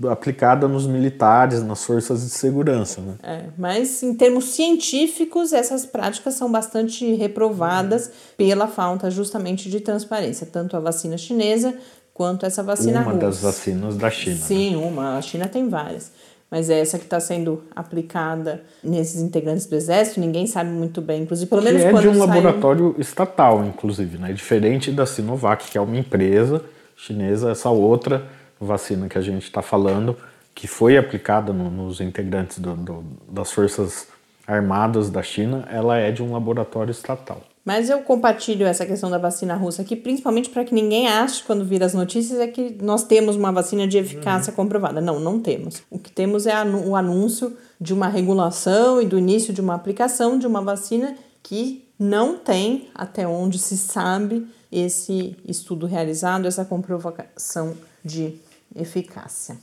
aplicada 0.09 0.67
nos 0.67 0.87
militares, 0.87 1.61
nas 1.61 1.83
forças 1.85 2.21
de 2.21 2.29
segurança. 2.29 2.99
Né? 2.99 3.15
É, 3.21 3.43
mas 3.57 4.01
em 4.01 4.15
termos 4.15 4.45
científicos, 4.45 5.53
essas 5.53 5.85
práticas 5.85 6.33
são 6.33 6.51
bastante 6.51 7.13
reprovadas 7.13 8.11
pela 8.35 8.67
falta 8.67 9.11
justamente 9.11 9.69
de 9.69 9.79
transparência, 9.79 10.47
tanto 10.51 10.75
a 10.75 10.79
vacina 10.79 11.15
chinesa 11.17 11.75
quanto 12.11 12.45
essa 12.45 12.63
vacina 12.63 13.01
uma 13.01 13.11
russa. 13.11 13.25
das 13.25 13.41
vacinas 13.41 13.95
da 13.95 14.09
China. 14.09 14.35
Né? 14.35 14.41
Sim, 14.41 14.75
né? 14.75 14.87
uma. 14.87 15.17
A 15.17 15.21
China 15.21 15.47
tem 15.47 15.69
várias. 15.69 16.11
Mas 16.49 16.67
é 16.71 16.79
essa 16.79 16.97
que 16.97 17.03
está 17.03 17.19
sendo 17.19 17.63
aplicada 17.75 18.63
nesses 18.83 19.21
integrantes 19.21 19.67
do 19.67 19.75
Exército, 19.75 20.19
ninguém 20.19 20.47
sabe 20.47 20.71
muito 20.71 20.99
bem. 20.99 21.21
Inclusive, 21.21 21.47
pelo 21.47 21.61
menos 21.61 21.79
que 21.79 21.87
é 21.87 21.91
de 21.91 22.07
um 22.07 22.13
saiu... 22.13 22.25
laboratório 22.25 22.95
estatal, 22.97 23.63
inclusive, 23.63 24.17
né? 24.17 24.33
Diferente 24.33 24.91
da 24.91 25.05
Sinovac, 25.05 25.69
que 25.69 25.77
é 25.77 25.81
uma 25.81 25.95
empresa 25.95 26.63
chinesa, 26.99 27.51
essa 27.51 27.69
outra 27.69 28.27
vacina 28.59 29.07
que 29.07 29.17
a 29.17 29.21
gente 29.21 29.43
está 29.43 29.61
falando, 29.61 30.17
que 30.53 30.67
foi 30.67 30.97
aplicada 30.97 31.53
no, 31.53 31.71
nos 31.71 32.01
integrantes 32.01 32.59
do, 32.59 32.75
do, 32.75 33.03
das 33.29 33.51
Forças 33.51 34.07
Armadas 34.45 35.09
da 35.09 35.23
China, 35.23 35.65
ela 35.71 35.97
é 35.97 36.11
de 36.11 36.21
um 36.21 36.33
laboratório 36.33 36.91
estatal. 36.91 37.41
Mas 37.63 37.89
eu 37.89 37.99
compartilho 37.99 38.65
essa 38.65 38.85
questão 38.85 39.09
da 39.09 39.17
vacina 39.17 39.55
russa 39.55 39.83
aqui, 39.83 39.95
principalmente 39.95 40.49
para 40.49 40.65
que 40.65 40.73
ninguém 40.73 41.07
ache, 41.07 41.43
quando 41.43 41.63
vir 41.63 41.83
as 41.83 41.93
notícias, 41.93 42.39
é 42.39 42.47
que 42.47 42.75
nós 42.81 43.03
temos 43.03 43.35
uma 43.35 43.51
vacina 43.51 43.87
de 43.87 43.97
eficácia 43.97 44.51
uhum. 44.51 44.55
comprovada. 44.55 44.99
Não, 44.99 45.19
não 45.19 45.39
temos. 45.39 45.83
O 45.89 45.99
que 45.99 46.11
temos 46.11 46.47
é 46.47 46.53
o 46.65 46.95
anúncio 46.95 47.55
de 47.79 47.93
uma 47.93 48.07
regulação 48.07 49.01
e 49.01 49.05
do 49.05 49.17
início 49.17 49.53
de 49.53 49.61
uma 49.61 49.75
aplicação 49.75 50.37
de 50.37 50.47
uma 50.47 50.61
vacina 50.61 51.15
que 51.43 51.87
não 51.97 52.37
tem, 52.37 52.87
até 52.95 53.27
onde 53.27 53.59
se 53.59 53.77
sabe, 53.77 54.47
esse 54.71 55.35
estudo 55.45 55.85
realizado, 55.85 56.47
essa 56.47 56.65
comprovação 56.65 57.75
de 58.03 58.35
eficácia. 58.75 59.57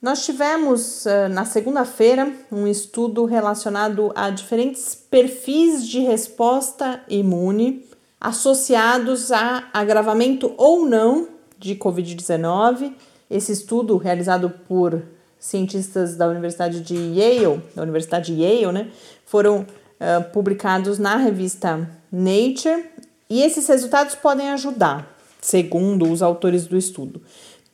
Nós 0.00 0.24
tivemos 0.24 1.04
na 1.32 1.44
segunda-feira 1.44 2.32
um 2.52 2.66
estudo 2.66 3.24
relacionado 3.24 4.12
a 4.14 4.30
diferentes 4.30 4.94
perfis 4.94 5.86
de 5.86 5.98
resposta 5.98 7.02
imune 7.08 7.84
associados 8.20 9.30
a 9.30 9.68
agravamento 9.72 10.52
ou 10.56 10.86
não 10.86 11.28
de 11.58 11.74
Covid-19. 11.74 12.92
Esse 13.30 13.52
estudo, 13.52 13.96
realizado 13.96 14.50
por 14.66 15.02
cientistas 15.38 16.16
da 16.16 16.26
Universidade 16.26 16.80
de 16.80 16.96
Yale, 16.96 17.62
da 17.74 17.82
Universidade 17.82 18.34
de 18.34 18.42
Yale, 18.42 18.72
né, 18.72 18.90
foram 19.24 19.60
uh, 19.60 20.32
publicados 20.32 20.98
na 20.98 21.16
revista 21.16 21.88
Nature 22.10 22.84
e 23.28 23.42
esses 23.42 23.66
resultados 23.66 24.14
podem 24.14 24.50
ajudar, 24.50 25.18
segundo 25.40 26.10
os 26.10 26.22
autores 26.22 26.66
do 26.66 26.76
estudo, 26.76 27.22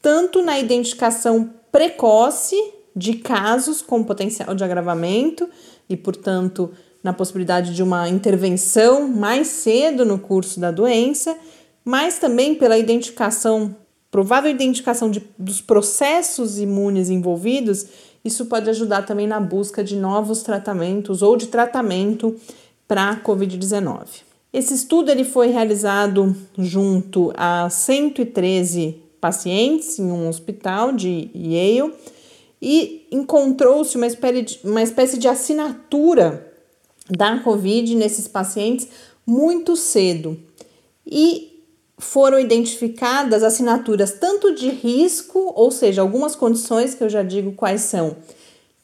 tanto 0.00 0.42
na 0.42 0.58
identificação 0.58 1.50
precoce 1.70 2.56
de 2.94 3.14
casos 3.14 3.82
com 3.82 4.04
potencial 4.04 4.54
de 4.54 4.62
agravamento 4.62 5.49
e, 5.88 5.96
portanto, 5.96 6.70
na 7.02 7.12
possibilidade 7.12 7.75
de 7.75 7.82
uma 7.82 8.08
intervenção 8.08 9.08
mais 9.08 9.49
cedo 9.49 10.04
no 10.04 10.18
curso 10.18 10.61
da 10.61 10.70
doença, 10.70 11.37
mas 11.84 12.18
também 12.18 12.54
pela 12.54 12.78
identificação, 12.78 13.75
provável 14.11 14.50
identificação 14.50 15.11
de, 15.11 15.23
dos 15.38 15.61
processos 15.61 16.58
imunes 16.58 17.11
envolvidos 17.11 17.87
isso 18.25 18.46
pode 18.46 18.70
ajudar 18.70 19.02
também 19.02 19.26
na 19.26 19.38
busca 19.38 19.84
de 19.84 19.96
novos 19.96 20.42
tratamentos 20.42 21.20
ou 21.20 21.37
de 21.37 21.49
tratamento 21.49 22.34
para 22.88 23.11
a 23.11 23.16
COVID-19. 23.16 24.23
Esse 24.54 24.73
estudo 24.73 25.11
ele 25.11 25.25
foi 25.25 25.49
realizado 25.49 26.32
junto 26.56 27.32
a 27.37 27.68
113 27.68 29.02
pacientes 29.20 29.99
em 29.99 30.04
um 30.04 30.28
hospital 30.28 30.92
de 30.92 31.28
Yale 31.34 31.92
e 32.62 33.04
encontrou-se 33.11 33.96
uma, 33.96 34.06
uma 34.62 34.80
espécie 34.80 35.18
de 35.18 35.26
assinatura 35.26 36.52
da 37.11 37.40
COVID 37.40 37.96
nesses 37.96 38.28
pacientes 38.28 38.87
muito 39.26 39.75
cedo. 39.75 40.38
E 41.04 41.61
foram 41.99 42.38
identificadas 42.38 43.42
assinaturas 43.42 44.12
tanto 44.12 44.54
de 44.54 44.68
risco, 44.68 45.52
ou 45.56 45.73
seja, 45.73 46.00
algumas 46.00 46.37
condições 46.37 46.94
que 46.94 47.02
eu 47.02 47.08
já 47.08 47.25
digo 47.25 47.50
quais 47.54 47.80
são, 47.80 48.18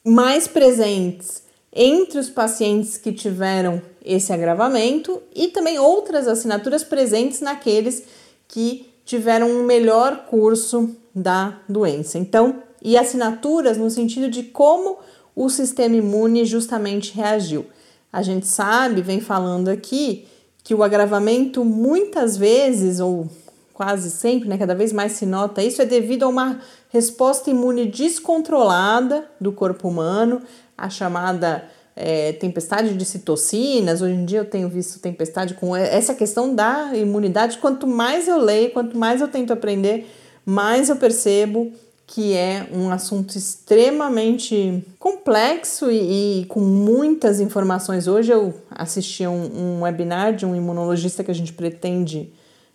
mais 0.03 0.49
presentes 0.49 1.43
entre 1.71 2.19
os 2.19 2.29
pacientes 2.29 2.97
que 2.97 3.13
tiveram 3.13 3.81
esse 4.13 4.31
agravamento 4.33 5.21
e 5.35 5.47
também 5.47 5.79
outras 5.79 6.27
assinaturas 6.27 6.83
presentes 6.83 7.41
naqueles 7.41 8.03
que 8.47 8.91
tiveram 9.05 9.49
um 9.49 9.63
melhor 9.63 10.25
curso 10.29 10.89
da 11.13 11.59
doença. 11.67 12.17
Então, 12.17 12.61
e 12.81 12.97
assinaturas 12.97 13.77
no 13.77 13.89
sentido 13.89 14.29
de 14.29 14.43
como 14.43 14.99
o 15.35 15.49
sistema 15.49 15.95
imune 15.95 16.45
justamente 16.45 17.13
reagiu. 17.13 17.65
A 18.11 18.21
gente 18.21 18.47
sabe, 18.47 19.01
vem 19.01 19.21
falando 19.21 19.69
aqui, 19.69 20.27
que 20.63 20.75
o 20.75 20.83
agravamento 20.83 21.63
muitas 21.63 22.37
vezes, 22.37 22.99
ou 22.99 23.29
quase 23.73 24.11
sempre, 24.11 24.47
né, 24.47 24.57
cada 24.57 24.75
vez 24.75 24.91
mais 24.91 25.13
se 25.13 25.25
nota 25.25 25.63
isso, 25.63 25.81
é 25.81 25.85
devido 25.85 26.23
a 26.23 26.27
uma 26.27 26.59
resposta 26.89 27.49
imune 27.49 27.85
descontrolada 27.87 29.25
do 29.39 29.51
corpo 29.51 29.87
humano, 29.87 30.41
a 30.77 30.89
chamada 30.89 31.63
é, 32.01 32.33
tempestade 32.33 32.95
de 32.95 33.05
citocinas. 33.05 34.01
Hoje 34.01 34.15
em 34.15 34.25
dia 34.25 34.39
eu 34.39 34.45
tenho 34.45 34.67
visto 34.67 34.99
tempestade 34.99 35.53
com 35.53 35.75
essa 35.75 36.15
questão 36.15 36.55
da 36.55 36.95
imunidade. 36.95 37.59
Quanto 37.59 37.85
mais 37.85 38.27
eu 38.27 38.37
leio, 38.37 38.71
quanto 38.71 38.97
mais 38.97 39.21
eu 39.21 39.27
tento 39.27 39.53
aprender, 39.53 40.09
mais 40.43 40.89
eu 40.89 40.95
percebo 40.95 41.71
que 42.07 42.33
é 42.33 42.67
um 42.73 42.89
assunto 42.89 43.37
extremamente 43.37 44.83
complexo 44.99 45.89
e, 45.89 46.41
e, 46.41 46.45
com 46.45 46.59
muitas 46.59 47.39
informações. 47.39 48.05
Hoje 48.05 48.33
eu 48.33 48.53
assisti 48.69 49.25
um, 49.25 49.77
um, 49.77 49.81
webinar 49.83 50.35
de 50.35 50.45
um 50.45 50.53
imunologista 50.53 51.23
que 51.23 51.31
a 51.31 51.35
gente 51.35 51.53
pretende 51.53 52.33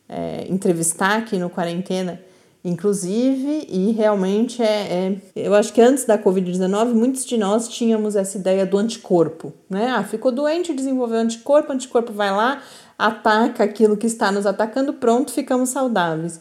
é, 0.09 0.47
entrevistar 0.49 1.19
aqui 1.19 1.37
no 1.37 1.51
Quarentena, 1.51 2.19
inclusive, 2.67 3.65
e 3.71 3.93
realmente 3.93 4.61
é, 4.61 4.67
é, 4.67 5.17
Eu 5.37 5.55
acho 5.55 5.73
que 5.73 5.81
antes 5.81 6.05
da 6.05 6.19
Covid-19, 6.19 6.95
muitos 6.95 7.25
de 7.25 7.39
nós 7.39 7.69
tínhamos 7.69 8.17
essa 8.17 8.37
ideia 8.37 8.67
do 8.67 8.77
anticorpo, 8.77 9.53
né? 9.71 9.93
Ah, 9.97 10.03
ficou 10.03 10.33
doente, 10.33 10.75
desenvolveu 10.75 11.19
anticorpo, 11.19 11.73
anticorpo 11.73 12.13
vai 12.13 12.33
lá, 12.33 12.61
ataca 12.99 13.63
aquilo 13.63 13.97
que 13.97 14.09
está 14.09 14.33
nos 14.33 14.47
atacando, 14.47 14.93
pronto, 14.95 15.31
ficamos 15.31 15.69
saudáveis. 15.69 16.41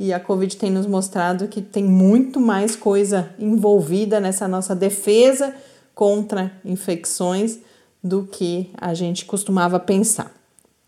E 0.00 0.14
a 0.14 0.18
Covid 0.18 0.56
tem 0.56 0.70
nos 0.70 0.86
mostrado 0.86 1.46
que 1.46 1.60
tem 1.60 1.84
muito 1.84 2.40
mais 2.40 2.74
coisa 2.74 3.28
envolvida 3.38 4.18
nessa 4.18 4.48
nossa 4.48 4.74
defesa 4.74 5.54
contra 5.94 6.52
infecções 6.64 7.58
do 8.02 8.24
que 8.24 8.70
a 8.78 8.94
gente 8.94 9.26
costumava 9.26 9.78
pensar. 9.78 10.34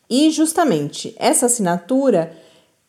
E 0.08 0.30
justamente 0.30 1.14
essa 1.18 1.44
assinatura 1.44 2.32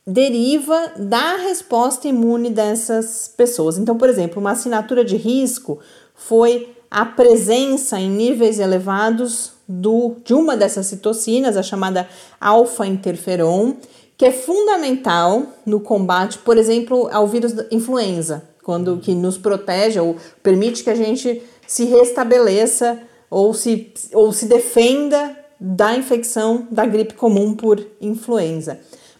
deriva 0.09 0.93
da 0.97 1.35
resposta 1.35 2.07
imune 2.07 2.49
dessas 2.49 3.31
pessoas. 3.35 3.77
Então, 3.77 3.95
por 3.95 4.09
exemplo, 4.09 4.39
uma 4.39 4.51
assinatura 4.51 5.05
de 5.05 5.15
risco 5.15 5.79
foi 6.15 6.75
a 6.89 7.05
presença 7.05 7.99
em 7.99 8.09
níveis 8.09 8.57
elevados 8.57 9.51
do, 9.67 10.15
de 10.25 10.33
uma 10.33 10.57
dessas 10.57 10.87
citocinas, 10.87 11.55
a 11.55 11.61
chamada 11.61 12.09
alfa-interferon, 12.41 13.75
que 14.17 14.25
é 14.25 14.31
fundamental 14.31 15.43
no 15.63 15.79
combate, 15.79 16.39
por 16.39 16.57
exemplo, 16.57 17.07
ao 17.11 17.27
vírus 17.27 17.53
da 17.53 17.65
influenza, 17.71 18.43
quando 18.63 18.97
que 18.97 19.13
nos 19.13 19.37
protege 19.37 19.99
ou 19.99 20.17
permite 20.41 20.83
que 20.83 20.89
a 20.89 20.95
gente 20.95 21.41
se 21.67 21.85
restabeleça 21.85 22.99
ou 23.29 23.53
se, 23.53 23.93
ou 24.11 24.33
se 24.33 24.47
defenda 24.47 25.37
da 25.59 25.95
infecção 25.95 26.67
da 26.71 26.85
gripe 26.85 27.13
comum 27.13 27.53
por 27.53 27.79
influenza. 28.01 28.79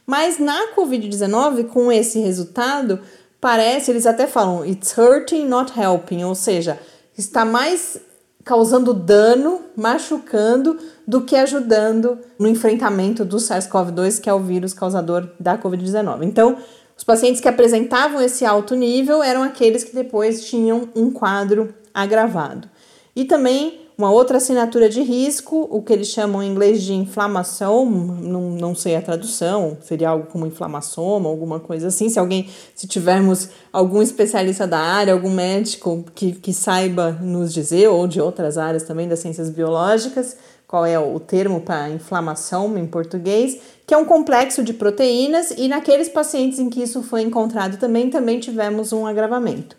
Mas 0.10 0.40
na 0.40 0.74
Covid-19, 0.76 1.68
com 1.68 1.92
esse 1.92 2.18
resultado, 2.18 3.00
parece, 3.40 3.92
eles 3.92 4.08
até 4.08 4.26
falam, 4.26 4.66
it's 4.66 4.98
hurting, 4.98 5.46
not 5.46 5.72
helping, 5.80 6.24
ou 6.24 6.34
seja, 6.34 6.80
está 7.16 7.46
mais 7.46 8.02
causando 8.44 8.92
dano, 8.92 9.62
machucando, 9.78 10.80
do 11.08 11.22
que 11.22 11.36
ajudando 11.36 12.18
no 12.40 12.48
enfrentamento 12.48 13.24
do 13.24 13.38
SARS-CoV-2, 13.38 14.20
que 14.20 14.28
é 14.28 14.34
o 14.34 14.40
vírus 14.40 14.74
causador 14.74 15.30
da 15.40 15.60
Covid-19. 15.60 16.24
Então, 16.24 16.58
os 16.98 17.04
pacientes 17.04 17.40
que 17.40 17.48
apresentavam 17.48 18.20
esse 18.20 18.44
alto 18.44 18.74
nível 18.74 19.22
eram 19.22 19.44
aqueles 19.44 19.84
que 19.84 19.94
depois 19.94 20.44
tinham 20.44 20.90
um 20.96 21.12
quadro 21.12 21.72
agravado. 21.94 22.68
E 23.16 23.26
também 23.26 23.88
uma 24.00 24.10
outra 24.10 24.38
assinatura 24.38 24.88
de 24.88 25.02
risco, 25.02 25.68
o 25.70 25.82
que 25.82 25.92
eles 25.92 26.08
chamam 26.08 26.42
em 26.42 26.50
inglês 26.50 26.84
de 26.84 26.94
inflamação, 26.94 27.86
não, 27.86 28.52
não 28.52 28.74
sei 28.74 28.96
a 28.96 29.02
tradução, 29.02 29.78
seria 29.82 30.08
algo 30.08 30.26
como 30.28 30.46
inflamação, 30.46 31.28
alguma 31.28 31.60
coisa 31.60 31.90
assim. 31.90 32.08
Se 32.08 32.18
alguém, 32.18 32.48
se 32.74 32.88
tivermos 32.88 33.50
algum 33.74 34.02
especialista 34.02 34.66
da 34.66 34.80
área, 34.80 35.12
algum 35.12 35.30
médico 35.30 36.06
que, 36.16 36.32
que 36.32 36.54
saiba 36.54 37.12
nos 37.12 37.54
dizer, 37.54 37.90
ou 37.90 38.08
de 38.08 38.22
outras 38.22 38.58
áreas 38.58 38.84
também 38.84 39.06
das 39.06 39.20
ciências 39.20 39.50
biológicas, 39.50 40.38
qual 40.66 40.86
é 40.86 40.98
o 40.98 41.20
termo 41.20 41.60
para 41.60 41.90
inflamação 41.90 42.78
em 42.78 42.88
português, 42.88 43.58
que 43.86 43.94
é 43.94 43.98
um 43.98 44.06
complexo 44.06 44.64
de 44.64 44.72
proteínas, 44.72 45.52
e 45.58 45.68
naqueles 45.68 46.08
pacientes 46.08 46.58
em 46.58 46.70
que 46.70 46.82
isso 46.82 47.04
foi 47.04 47.24
encontrado 47.24 47.78
também, 47.78 48.10
também 48.10 48.40
tivemos 48.40 48.94
um 48.94 49.06
agravamento. 49.06 49.76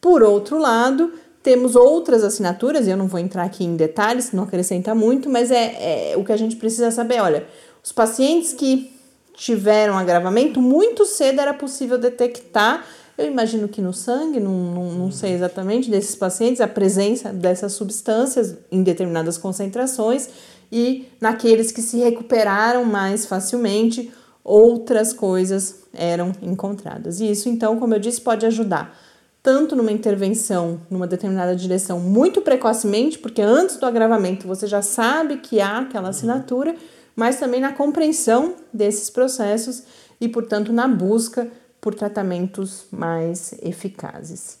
Por 0.00 0.22
outro 0.22 0.56
lado, 0.56 1.12
temos 1.42 1.74
outras 1.74 2.22
assinaturas, 2.22 2.86
e 2.86 2.90
eu 2.90 2.96
não 2.96 3.06
vou 3.06 3.18
entrar 3.18 3.44
aqui 3.44 3.64
em 3.64 3.76
detalhes, 3.76 4.32
não 4.32 4.44
acrescenta 4.44 4.94
muito, 4.94 5.28
mas 5.30 5.50
é, 5.50 6.12
é 6.12 6.16
o 6.16 6.24
que 6.24 6.32
a 6.32 6.36
gente 6.36 6.56
precisa 6.56 6.90
saber. 6.90 7.20
Olha, 7.20 7.46
os 7.82 7.92
pacientes 7.92 8.52
que 8.52 8.92
tiveram 9.34 9.96
agravamento, 9.96 10.60
muito 10.60 11.06
cedo 11.06 11.40
era 11.40 11.54
possível 11.54 11.96
detectar, 11.96 12.84
eu 13.16 13.26
imagino 13.26 13.68
que 13.68 13.80
no 13.80 13.92
sangue, 13.92 14.38
não, 14.40 14.52
não, 14.52 14.92
não 14.92 15.10
sei 15.10 15.32
exatamente, 15.32 15.90
desses 15.90 16.14
pacientes, 16.14 16.60
a 16.60 16.68
presença 16.68 17.30
dessas 17.32 17.72
substâncias 17.72 18.56
em 18.70 18.82
determinadas 18.82 19.36
concentrações 19.36 20.28
e 20.70 21.06
naqueles 21.20 21.72
que 21.72 21.82
se 21.82 21.98
recuperaram 21.98 22.84
mais 22.84 23.26
facilmente, 23.26 24.12
outras 24.44 25.12
coisas 25.12 25.80
eram 25.92 26.32
encontradas. 26.42 27.20
E 27.20 27.30
isso, 27.30 27.48
então, 27.48 27.78
como 27.78 27.94
eu 27.94 27.98
disse, 27.98 28.20
pode 28.20 28.46
ajudar 28.46 28.96
tanto 29.42 29.74
numa 29.74 29.92
intervenção 29.92 30.80
numa 30.90 31.06
determinada 31.06 31.56
direção 31.56 31.98
muito 31.98 32.42
precocemente, 32.42 33.18
porque 33.18 33.40
antes 33.40 33.76
do 33.76 33.86
agravamento 33.86 34.46
você 34.46 34.66
já 34.66 34.82
sabe 34.82 35.38
que 35.38 35.60
há 35.60 35.78
aquela 35.78 36.10
assinatura, 36.10 36.76
mas 37.16 37.38
também 37.38 37.60
na 37.60 37.72
compreensão 37.72 38.54
desses 38.72 39.08
processos 39.08 39.82
e, 40.20 40.28
portanto, 40.28 40.72
na 40.72 40.86
busca 40.86 41.50
por 41.80 41.94
tratamentos 41.94 42.84
mais 42.90 43.54
eficazes. 43.62 44.58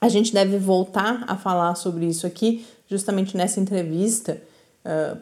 A 0.00 0.08
gente 0.08 0.32
deve 0.32 0.58
voltar 0.58 1.24
a 1.26 1.36
falar 1.36 1.74
sobre 1.74 2.06
isso 2.06 2.26
aqui, 2.26 2.66
justamente 2.88 3.36
nessa 3.36 3.60
entrevista, 3.60 4.40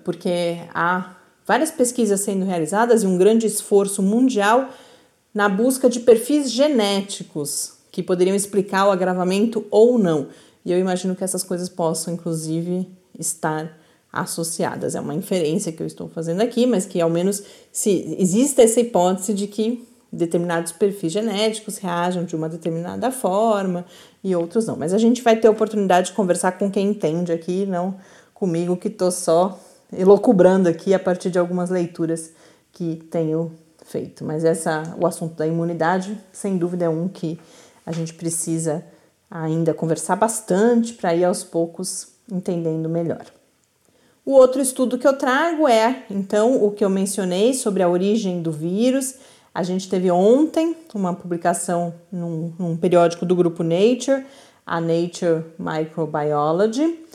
porque 0.05 0.59
há 0.75 1.15
várias 1.47 1.71
pesquisas 1.71 2.21
sendo 2.21 2.45
realizadas 2.45 3.03
e 3.03 3.07
um 3.07 3.17
grande 3.17 3.47
esforço 3.47 4.03
mundial 4.03 4.69
na 5.33 5.49
busca 5.49 5.89
de 5.89 6.01
perfis 6.01 6.51
genéticos 6.51 7.78
que 7.99 8.03
poderiam 8.05 8.37
explicar 8.37 8.87
o 8.87 8.93
agravamento 8.93 9.67
ou 9.73 9.99
não. 9.99 10.29
E 10.65 10.71
eu 10.71 10.79
imagino 10.79 11.17
que 11.17 11.25
essas 11.25 11.43
coisas 11.43 11.69
possam, 11.69 12.15
inclusive, 12.15 12.89
estar 13.19 13.77
associadas. 14.13 14.95
É 14.95 15.01
uma 15.01 15.17
inferência 15.17 15.73
que 15.73 15.83
eu 15.83 15.87
estou 15.87 16.09
fazendo 16.09 16.41
aqui, 16.41 16.65
mas 16.65 16.87
que 16.87 17.01
ao 17.01 17.11
menos 17.11 17.43
se 17.73 18.17
existe 18.17 18.63
essa 18.63 18.79
hipótese 18.79 19.35
de 19.35 19.49
que 19.49 19.85
determinados 20.13 20.71
perfis 20.71 21.11
genéticos 21.11 21.79
reajam 21.79 22.25
de 22.25 22.37
uma 22.37 22.49
determinada 22.49 23.11
forma 23.11 23.85
e 24.23 24.37
outros 24.37 24.65
não. 24.65 24.77
Mas 24.77 24.95
a 24.95 24.99
gente 24.99 25.21
vai 25.21 25.35
ter 25.35 25.49
a 25.49 25.51
oportunidade 25.51 26.11
de 26.11 26.13
conversar 26.13 26.53
com 26.53 26.71
quem 26.71 26.91
entende 26.91 27.33
aqui, 27.33 27.67
não 27.67 27.97
comigo 28.33 28.77
que 28.77 28.87
estou 28.87 29.11
só 29.11 29.59
elocubrando 29.93 30.69
aqui 30.69 30.95
a 30.95 31.01
partir 31.01 31.31
de 31.31 31.39
algumas 31.41 31.69
leituras 31.69 32.31
que 32.71 32.95
tenho 33.11 33.51
feito. 33.89 34.25
Mas 34.25 34.45
essa, 34.45 34.95
o 35.01 35.07
assunto 35.07 35.35
da 35.35 35.47
imunidade, 35.47 36.17
sem 36.31 36.57
dúvida, 36.57 36.85
é 36.85 36.89
um 36.89 37.09
que 37.09 37.39
a 37.89 37.93
gente 37.93 38.13
precisa 38.13 38.85
ainda 39.31 39.73
conversar 39.73 40.15
bastante 40.15 40.93
para 40.93 41.15
ir 41.15 41.25
aos 41.25 41.43
poucos 41.43 42.09
entendendo 42.31 42.87
melhor. 42.87 43.25
O 44.27 44.33
outro 44.33 44.61
estudo 44.61 44.99
que 44.99 45.09
eu 45.09 45.17
trago 45.17 45.67
é, 45.67 46.03
então, 46.11 46.63
o 46.63 46.71
que 46.71 46.85
eu 46.85 46.91
mencionei 46.91 47.55
sobre 47.55 47.83
a 47.83 47.89
origem 47.89 48.43
do 48.43 48.53
vírus. 48.53 49.15
A 49.55 49.63
gente 49.63 49.89
teve 49.89 50.11
ontem 50.11 50.77
uma 50.93 51.15
publicação 51.15 51.95
num, 52.13 52.53
num 52.59 52.77
periódico 52.77 53.25
do 53.25 53.35
grupo 53.35 53.63
Nature, 53.63 54.27
a 54.67 54.83
Nature 54.83 55.47
Microbiology. 55.59 57.07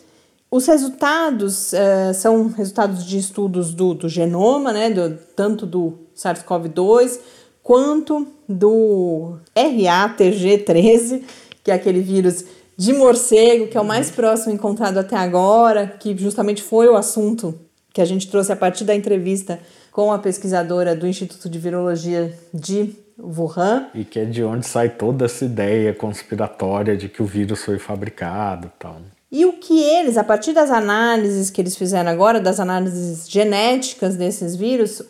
Os 0.50 0.66
resultados 0.66 1.72
uh, 1.72 2.16
são 2.16 2.48
resultados 2.48 3.06
de 3.06 3.20
estudos 3.20 3.76
do, 3.76 3.94
do 3.94 4.10
genoma, 4.10 4.74
né, 4.74 4.90
do, 4.90 5.20
tanto 5.36 5.68
do 5.68 6.00
SARS-CoV-2 6.16 7.43
quanto 7.64 8.28
do 8.48 9.38
RATG13, 9.56 11.24
que 11.64 11.72
é 11.72 11.74
aquele 11.74 12.02
vírus 12.02 12.44
de 12.76 12.92
morcego, 12.92 13.68
que 13.68 13.78
é 13.78 13.82
o 13.82 13.86
mais 13.86 14.12
próximo 14.12 14.54
encontrado 14.54 14.98
até 14.98 15.16
agora, 15.16 15.88
que 15.88 16.16
justamente 16.18 16.62
foi 16.62 16.88
o 16.88 16.96
assunto 16.96 17.58
que 17.94 18.02
a 18.02 18.06
gente 18.06 18.28
trouxe 18.28 18.52
a 18.52 18.56
partir 18.56 18.84
da 18.84 18.94
entrevista 18.94 19.60
com 19.92 20.12
a 20.12 20.20
pesquisadora 20.20 20.96
do 20.96 21.08
Instituto 21.08 21.48
de 21.48 21.60
Virologia 21.60 22.38
de 22.54 22.96
Wuhan. 23.18 23.88
E 23.94 24.04
que 24.04 24.20
é 24.20 24.26
de 24.26 24.44
onde 24.44 24.66
sai 24.66 24.90
toda 24.90 25.26
essa 25.26 25.46
ideia 25.46 25.94
conspiratória 25.94 26.98
de 26.98 27.08
que 27.08 27.22
o 27.22 27.26
vírus 27.26 27.64
foi 27.64 27.78
fabricado 27.78 28.68
e 28.68 28.80
tal. 28.80 28.98
E 29.32 29.46
o 29.46 29.54
que 29.54 29.82
eles, 29.82 30.18
a 30.18 30.24
partir 30.24 30.54
das 30.54 30.70
análises 30.70 31.50
que 31.50 31.62
eles 31.62 31.76
fizeram 31.76 32.12
agora, 32.12 32.40
das 32.40 32.60
análises 32.60 33.30
genéticas 33.30 34.16
desses 34.16 34.56
vírus, 34.56 35.04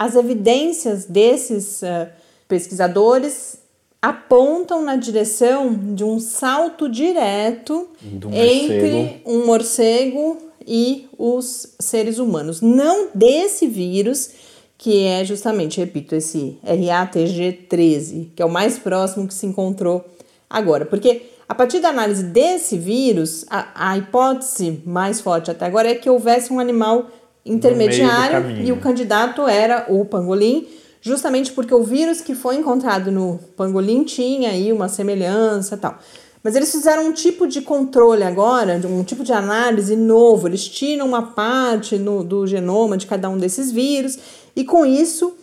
as 0.00 0.16
evidências 0.16 1.04
desses 1.04 1.82
uh, 1.82 2.08
pesquisadores 2.48 3.58
apontam 4.00 4.82
na 4.82 4.96
direção 4.96 5.74
de 5.94 6.02
um 6.02 6.18
salto 6.18 6.88
direto 6.88 7.86
entre 8.32 9.20
um 9.26 9.44
morcego 9.44 10.38
e 10.66 11.06
os 11.18 11.74
seres 11.78 12.18
humanos. 12.18 12.62
Não 12.62 13.08
desse 13.14 13.66
vírus, 13.66 14.30
que 14.78 15.04
é 15.04 15.22
justamente, 15.22 15.78
repito, 15.78 16.14
esse 16.14 16.56
RATG13, 16.64 18.28
que 18.34 18.40
é 18.42 18.46
o 18.46 18.50
mais 18.50 18.78
próximo 18.78 19.28
que 19.28 19.34
se 19.34 19.44
encontrou 19.44 20.02
agora. 20.48 20.86
Porque 20.86 21.24
a 21.46 21.54
partir 21.54 21.80
da 21.80 21.90
análise 21.90 22.22
desse 22.22 22.78
vírus, 22.78 23.44
a, 23.50 23.90
a 23.90 23.98
hipótese 23.98 24.80
mais 24.86 25.20
forte 25.20 25.50
até 25.50 25.66
agora 25.66 25.90
é 25.90 25.94
que 25.94 26.08
houvesse 26.08 26.50
um 26.50 26.58
animal 26.58 27.10
intermediário 27.50 28.50
e 28.62 28.72
o 28.72 28.76
candidato 28.78 29.46
era 29.46 29.86
o 29.88 30.04
pangolim, 30.04 30.66
justamente 31.00 31.52
porque 31.52 31.74
o 31.74 31.82
vírus 31.82 32.20
que 32.20 32.34
foi 32.34 32.56
encontrado 32.56 33.10
no 33.10 33.38
pangolim 33.56 34.04
tinha 34.04 34.50
aí 34.50 34.72
uma 34.72 34.88
semelhança 34.88 35.76
tal. 35.76 35.98
Mas 36.42 36.56
eles 36.56 36.72
fizeram 36.72 37.06
um 37.06 37.12
tipo 37.12 37.46
de 37.46 37.60
controle 37.60 38.22
agora, 38.22 38.80
um 38.86 39.04
tipo 39.04 39.22
de 39.22 39.32
análise 39.32 39.94
novo. 39.94 40.48
Eles 40.48 40.66
tiram 40.66 41.06
uma 41.06 41.20
parte 41.32 41.98
no, 41.98 42.24
do 42.24 42.46
genoma 42.46 42.96
de 42.96 43.06
cada 43.06 43.28
um 43.28 43.36
desses 43.36 43.70
vírus, 43.70 44.18
e 44.56 44.64
com 44.64 44.86
isso, 44.86 45.34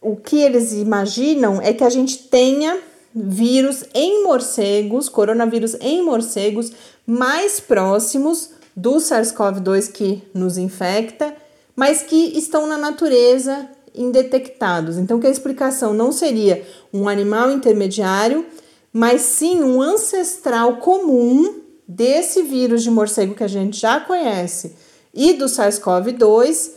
o 0.00 0.16
que 0.16 0.36
eles 0.42 0.72
imaginam 0.72 1.60
é 1.60 1.72
que 1.72 1.84
a 1.84 1.90
gente 1.90 2.18
tenha 2.18 2.78
vírus 3.14 3.84
em 3.94 4.24
morcegos, 4.24 5.08
coronavírus 5.08 5.76
em 5.80 6.02
morcegos, 6.02 6.72
mais 7.06 7.60
próximos 7.60 8.50
do 8.74 8.96
SARS-CoV-2 8.96 9.92
que 9.92 10.22
nos 10.34 10.56
infecta, 10.56 11.34
mas 11.74 12.02
que 12.02 12.38
estão 12.38 12.66
na 12.66 12.76
natureza 12.76 13.68
indetectados. 13.94 14.96
Então, 14.96 15.20
que 15.20 15.26
a 15.26 15.30
explicação 15.30 15.92
não 15.92 16.12
seria 16.12 16.66
um 16.92 17.08
animal 17.08 17.50
intermediário 17.50 18.46
mas 18.92 19.22
sim 19.22 19.62
um 19.62 19.80
ancestral 19.80 20.76
comum 20.76 21.62
desse 21.88 22.42
vírus 22.42 22.82
de 22.82 22.90
morcego 22.90 23.34
que 23.34 23.42
a 23.42 23.48
gente 23.48 23.80
já 23.80 23.98
conhece 24.00 24.76
e 25.14 25.32
do 25.32 25.46
SARS-CoV-2 25.46 26.72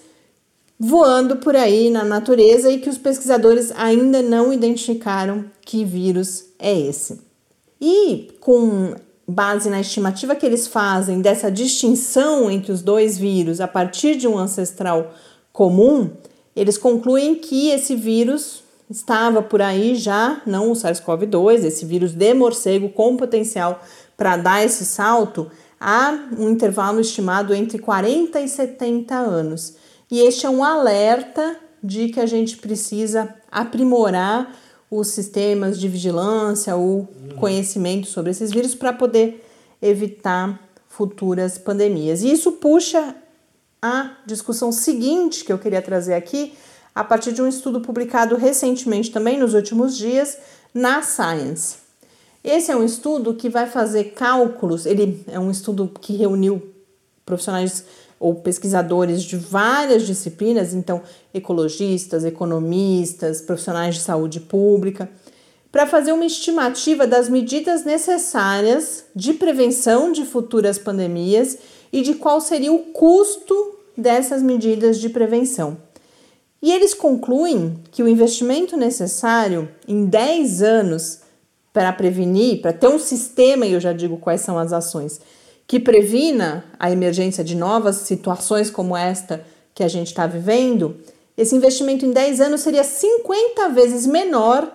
voando 0.80 1.38
por 1.38 1.56
aí 1.56 1.90
na 1.90 2.04
natureza 2.04 2.72
e 2.72 2.80
que 2.80 2.90
os 2.90 2.98
pesquisadores 2.98 3.72
ainda 3.76 4.22
não 4.22 4.52
identificaram 4.52 5.46
que 5.62 5.86
vírus 5.86 6.46
é 6.60 6.78
esse. 6.78 7.22
E 7.80 8.34
com 8.40 8.94
base 9.28 9.70
na 9.70 9.82
estimativa 9.82 10.36
que 10.36 10.46
eles 10.46 10.68
fazem 10.68 11.22
dessa 11.22 11.52
distinção 11.52 12.50
entre 12.50 12.72
os 12.72 12.82
dois 12.82 13.18
vírus 13.18 13.60
a 13.60 13.68
partir 13.68 14.16
de 14.16 14.28
um 14.28 14.38
ancestral 14.38 15.14
comum, 15.52 16.12
eles 16.56 16.78
concluem 16.78 17.36
que 17.36 17.70
esse 17.70 17.96
vírus 17.96 18.64
estava 18.90 19.42
por 19.42 19.62
aí 19.62 19.96
já, 19.96 20.42
não 20.46 20.72
o 20.72 20.76
SARS-CoV-2, 20.76 21.64
esse 21.64 21.86
vírus 21.86 22.14
de 22.14 22.34
morcego 22.34 22.90
com 22.90 23.18
potencial 23.18 23.82
para 24.16 24.38
dar 24.38 24.64
esse 24.64 24.86
salto, 24.86 25.50
há 25.80 26.28
um 26.38 26.50
intervalo 26.50 27.00
estimado 27.00 27.54
entre 27.54 27.80
40 27.80 28.40
e 28.40 28.48
70 28.48 29.16
anos. 29.16 29.76
E 30.10 30.20
este 30.20 30.46
é 30.46 30.50
um 30.50 30.64
alerta 30.64 31.58
de 31.84 32.10
que 32.10 32.20
a 32.20 32.26
gente 32.26 32.58
precisa 32.58 33.34
aprimorar 33.52 34.52
os 34.98 35.10
sistemas 35.10 35.80
de 35.80 35.88
vigilância, 35.88 36.76
o 36.76 37.08
conhecimento 37.38 38.08
sobre 38.08 38.32
esses 38.32 38.52
vírus 38.52 38.74
para 38.74 38.94
poder 38.94 39.46
evitar 39.82 40.60
futuras 40.88 41.58
pandemias. 41.58 42.22
E 42.22 42.32
isso 42.32 42.54
puxa 42.54 43.16
a 43.82 44.18
discussão 44.26 44.72
seguinte 44.72 45.44
que 45.44 45.52
eu 45.52 45.60
queria 45.60 45.82
trazer 45.82 46.14
aqui, 46.14 46.54
a 46.94 47.04
partir 47.04 47.34
de 47.34 47.42
um 47.42 47.48
estudo 47.48 47.82
publicado 47.82 48.36
recentemente, 48.36 49.12
também 49.12 49.38
nos 49.38 49.54
últimos 49.54 49.98
dias, 49.98 50.38
na 50.74 51.02
Science. 51.02 51.78
Esse 52.44 52.72
é 52.72 52.76
um 52.76 52.84
estudo 52.84 53.34
que 53.34 53.50
vai 53.50 53.68
fazer 53.68 54.14
cálculos, 54.16 54.86
ele 54.86 55.24
é 55.28 55.40
um 55.40 55.52
estudo 55.52 55.92
que 56.00 56.16
reuniu 56.16 56.62
profissionais 57.26 57.84
ou 58.20 58.36
pesquisadores 58.36 59.24
de 59.24 59.38
várias 59.38 60.06
disciplinas, 60.06 60.74
então 60.74 61.02
ecologistas, 61.34 62.24
economistas, 62.24 63.42
profissionais 63.42 63.96
de 63.96 64.02
saúde 64.02 64.40
pública, 64.40 65.10
para 65.72 65.86
fazer 65.86 66.14
uma 66.14 66.26
estimativa 66.26 67.06
das 67.06 67.28
medidas 67.28 67.84
necessárias 67.84 69.04
de 69.14 69.34
prevenção 69.34 70.12
de 70.12 70.24
futuras 70.24 70.78
pandemias 70.78 71.58
e 71.92 72.02
de 72.02 72.14
qual 72.14 72.40
seria 72.40 72.72
o 72.72 72.80
custo 72.80 73.76
dessas 73.98 74.42
medidas 74.42 75.00
de 75.00 75.10
prevenção. 75.10 75.78
E 76.62 76.72
eles 76.72 76.94
concluem 76.94 77.78
que 77.92 78.02
o 78.02 78.08
investimento 78.08 78.76
necessário 78.78 79.70
em 79.88 80.06
10 80.06 80.64
anos 80.64 81.20
para 81.72 81.92
prevenir, 81.92 82.62
para 82.62 82.72
ter 82.72 82.88
um 82.88 82.98
sistema, 82.98 83.66
e 83.66 83.74
eu 83.74 83.80
já 83.82 83.92
digo 83.92 84.18
quais 84.18 84.42
são 84.42 84.58
as 84.58 84.72
ações, 84.72 85.20
que 85.68 85.80
previna 85.80 86.66
a 86.80 86.92
emergência 86.92 87.44
de 87.44 87.56
novas 87.56 87.98
situações 87.98 88.70
como 88.70 88.96
esta 88.96 89.46
que 89.74 89.84
a 89.84 89.88
gente 89.88 90.08
está 90.08 90.26
vivendo, 90.28 90.98
esse 91.38 91.56
investimento 91.56 92.06
em 92.06 92.12
10 92.12 92.42
anos 92.42 92.62
seria 92.62 92.84
50 92.84 93.70
vezes 93.70 94.06
menor 94.06 94.72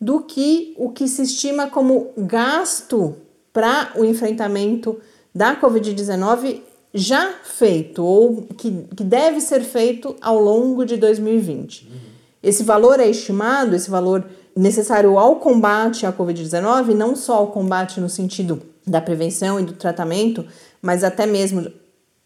do 0.00 0.20
que 0.20 0.74
o 0.76 0.90
que 0.90 1.08
se 1.08 1.22
estima 1.22 1.68
como 1.68 2.12
gasto 2.16 3.16
para 3.52 3.92
o 3.96 4.04
enfrentamento 4.04 5.00
da 5.34 5.58
Covid-19 5.60 6.60
já 6.92 7.32
feito 7.42 8.04
ou 8.04 8.42
que, 8.56 8.70
que 8.96 9.02
deve 9.02 9.40
ser 9.40 9.62
feito 9.62 10.14
ao 10.20 10.38
longo 10.38 10.84
de 10.84 10.96
2020. 10.96 11.88
Uhum. 11.90 11.98
Esse 12.42 12.62
valor 12.62 13.00
é 13.00 13.08
estimado, 13.08 13.74
esse 13.74 13.90
valor 13.90 14.24
necessário 14.54 15.18
ao 15.18 15.36
combate 15.36 16.06
à 16.06 16.12
Covid-19, 16.12 16.94
não 16.94 17.16
só 17.16 17.36
ao 17.36 17.46
combate 17.48 17.98
no 17.98 18.08
sentido 18.08 18.62
da 18.86 19.00
prevenção 19.00 19.58
e 19.58 19.64
do 19.64 19.72
tratamento, 19.72 20.46
mas 20.82 21.02
até 21.02 21.26
mesmo 21.26 21.70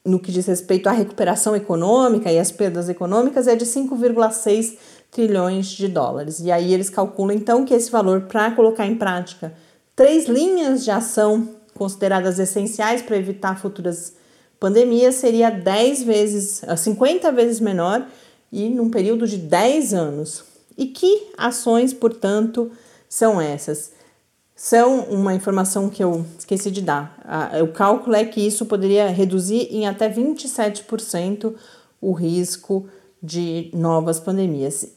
no 0.05 0.19
que 0.19 0.33
diz 0.33 0.47
respeito 0.47 0.89
à 0.89 0.93
recuperação 0.93 1.55
econômica 1.55 2.33
e 2.33 2.39
às 2.39 2.51
perdas 2.51 2.89
econômicas, 2.89 3.47
é 3.47 3.55
de 3.55 3.67
5,6 3.67 4.77
trilhões 5.11 5.67
de 5.67 5.87
dólares. 5.87 6.41
E 6.41 6.51
aí 6.51 6.73
eles 6.73 6.89
calculam 6.89 7.37
então 7.37 7.65
que 7.65 7.75
esse 7.75 7.91
valor, 7.91 8.23
para 8.23 8.51
colocar 8.53 8.87
em 8.87 8.95
prática 8.95 9.53
três 9.95 10.27
linhas 10.27 10.85
de 10.85 10.91
ação 10.91 11.57
consideradas 11.75 12.39
essenciais 12.39 13.03
para 13.03 13.17
evitar 13.17 13.61
futuras 13.61 14.15
pandemia 14.59 15.13
seria 15.13 15.51
10 15.51 16.03
vezes, 16.03 16.63
50 16.77 17.31
vezes 17.33 17.61
menor 17.61 18.07
e 18.51 18.69
num 18.69 18.91
período 18.91 19.27
de 19.27 19.37
10 19.37 19.95
anos. 19.95 20.45
E 20.77 20.87
que 20.87 21.29
ações, 21.37 21.93
portanto, 21.93 22.71
são 23.09 23.41
essas? 23.41 23.93
São 24.61 25.03
uma 25.05 25.33
informação 25.37 25.89
que 25.89 26.03
eu 26.03 26.27
esqueci 26.37 26.69
de 26.73 26.83
dar. 26.83 27.17
O 27.63 27.69
cálculo 27.69 28.17
é 28.17 28.25
que 28.25 28.45
isso 28.45 28.67
poderia 28.67 29.07
reduzir 29.07 29.69
em 29.71 29.87
até 29.87 30.11
27% 30.11 31.55
o 32.01 32.11
risco 32.11 32.89
de 33.23 33.71
novas 33.73 34.19
pandemias. 34.19 34.89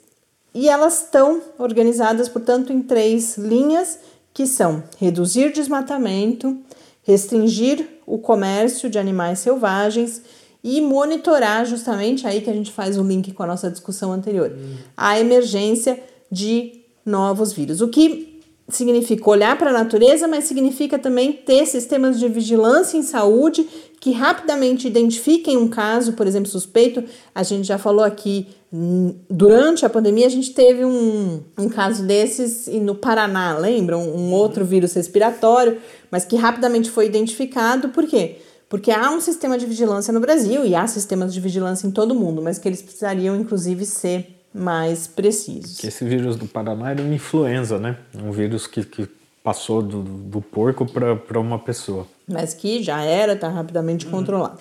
E 0.51 0.67
elas 0.67 1.03
estão 1.03 1.43
organizadas, 1.59 2.27
portanto, 2.27 2.73
em 2.73 2.81
três 2.81 3.37
linhas 3.37 3.99
que 4.33 4.47
são 4.47 4.83
reduzir 4.97 5.53
desmatamento, 5.53 6.57
restringir 7.03 7.87
o 8.07 8.17
comércio 8.17 8.89
de 8.89 8.97
animais 8.97 9.37
selvagens 9.37 10.23
e 10.63 10.81
monitorar 10.81 11.67
justamente 11.67 12.25
aí 12.25 12.41
que 12.41 12.49
a 12.49 12.53
gente 12.53 12.71
faz 12.71 12.97
o 12.97 13.03
link 13.03 13.31
com 13.31 13.43
a 13.43 13.47
nossa 13.47 13.69
discussão 13.69 14.11
anterior, 14.11 14.51
a 14.97 15.19
emergência 15.19 16.01
de 16.31 16.81
novos 17.05 17.53
vírus. 17.53 17.79
O 17.79 17.87
que 17.87 18.30
significa 18.75 19.29
olhar 19.29 19.57
para 19.57 19.69
a 19.69 19.73
natureza, 19.73 20.27
mas 20.27 20.45
significa 20.45 20.97
também 20.97 21.33
ter 21.33 21.65
sistemas 21.65 22.19
de 22.19 22.27
vigilância 22.27 22.97
em 22.97 23.03
saúde 23.03 23.67
que 23.99 24.11
rapidamente 24.11 24.87
identifiquem 24.87 25.57
um 25.57 25.67
caso, 25.67 26.13
por 26.13 26.25
exemplo, 26.25 26.49
suspeito. 26.49 27.03
A 27.35 27.43
gente 27.43 27.67
já 27.67 27.77
falou 27.77 28.03
aqui, 28.03 28.47
hum, 28.73 29.15
durante 29.29 29.85
a 29.85 29.89
pandemia, 29.89 30.25
a 30.25 30.29
gente 30.29 30.53
teve 30.53 30.83
um, 30.83 31.41
um 31.57 31.69
caso 31.69 32.03
desses 32.03 32.67
no 32.67 32.95
Paraná, 32.95 33.57
lembra? 33.57 33.97
Um, 33.97 34.29
um 34.29 34.33
outro 34.33 34.65
vírus 34.65 34.93
respiratório, 34.93 35.77
mas 36.09 36.25
que 36.25 36.35
rapidamente 36.35 36.89
foi 36.89 37.05
identificado. 37.05 37.89
Por 37.89 38.07
quê? 38.07 38.37
Porque 38.67 38.89
há 38.89 39.11
um 39.11 39.21
sistema 39.21 39.57
de 39.57 39.65
vigilância 39.65 40.11
no 40.11 40.19
Brasil 40.19 40.65
e 40.65 40.73
há 40.73 40.87
sistemas 40.87 41.33
de 41.33 41.39
vigilância 41.39 41.85
em 41.85 41.91
todo 41.91 42.11
o 42.11 42.15
mundo, 42.15 42.41
mas 42.41 42.57
que 42.57 42.67
eles 42.67 42.81
precisariam, 42.81 43.35
inclusive, 43.35 43.85
ser 43.85 44.40
mais 44.53 45.07
precisos. 45.07 45.77
Que 45.79 45.87
esse 45.87 46.03
vírus 46.03 46.35
do 46.35 46.47
Paraná 46.47 46.91
era 46.91 47.01
uma 47.01 47.13
influenza, 47.13 47.77
né? 47.77 47.97
Um 48.15 48.31
vírus 48.31 48.67
que, 48.67 48.83
que 48.83 49.07
passou 49.43 49.81
do, 49.81 50.03
do 50.03 50.41
porco 50.41 50.85
para 50.85 51.39
uma 51.39 51.57
pessoa. 51.57 52.07
Mas 52.27 52.53
que 52.53 52.83
já 52.83 53.01
era, 53.03 53.33
está 53.33 53.47
rapidamente 53.47 54.05
uhum. 54.05 54.11
controlado. 54.11 54.59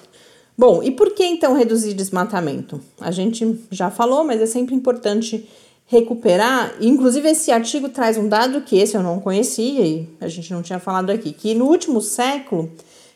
Bom, 0.56 0.82
e 0.82 0.90
por 0.90 1.14
que 1.14 1.24
então 1.24 1.56
reduzir 1.56 1.94
desmatamento? 1.94 2.80
A 3.00 3.10
gente 3.10 3.58
já 3.70 3.90
falou, 3.90 4.24
mas 4.24 4.40
é 4.40 4.46
sempre 4.46 4.74
importante 4.74 5.48
recuperar. 5.86 6.74
Inclusive, 6.80 7.28
esse 7.30 7.50
artigo 7.50 7.88
traz 7.88 8.16
um 8.16 8.28
dado 8.28 8.60
que 8.60 8.78
esse 8.78 8.96
eu 8.96 9.02
não 9.02 9.20
conhecia 9.20 9.84
e 9.84 10.08
a 10.20 10.28
gente 10.28 10.52
não 10.52 10.62
tinha 10.62 10.78
falado 10.78 11.10
aqui, 11.10 11.32
que 11.32 11.54
no 11.54 11.66
último 11.66 12.00
século 12.00 12.70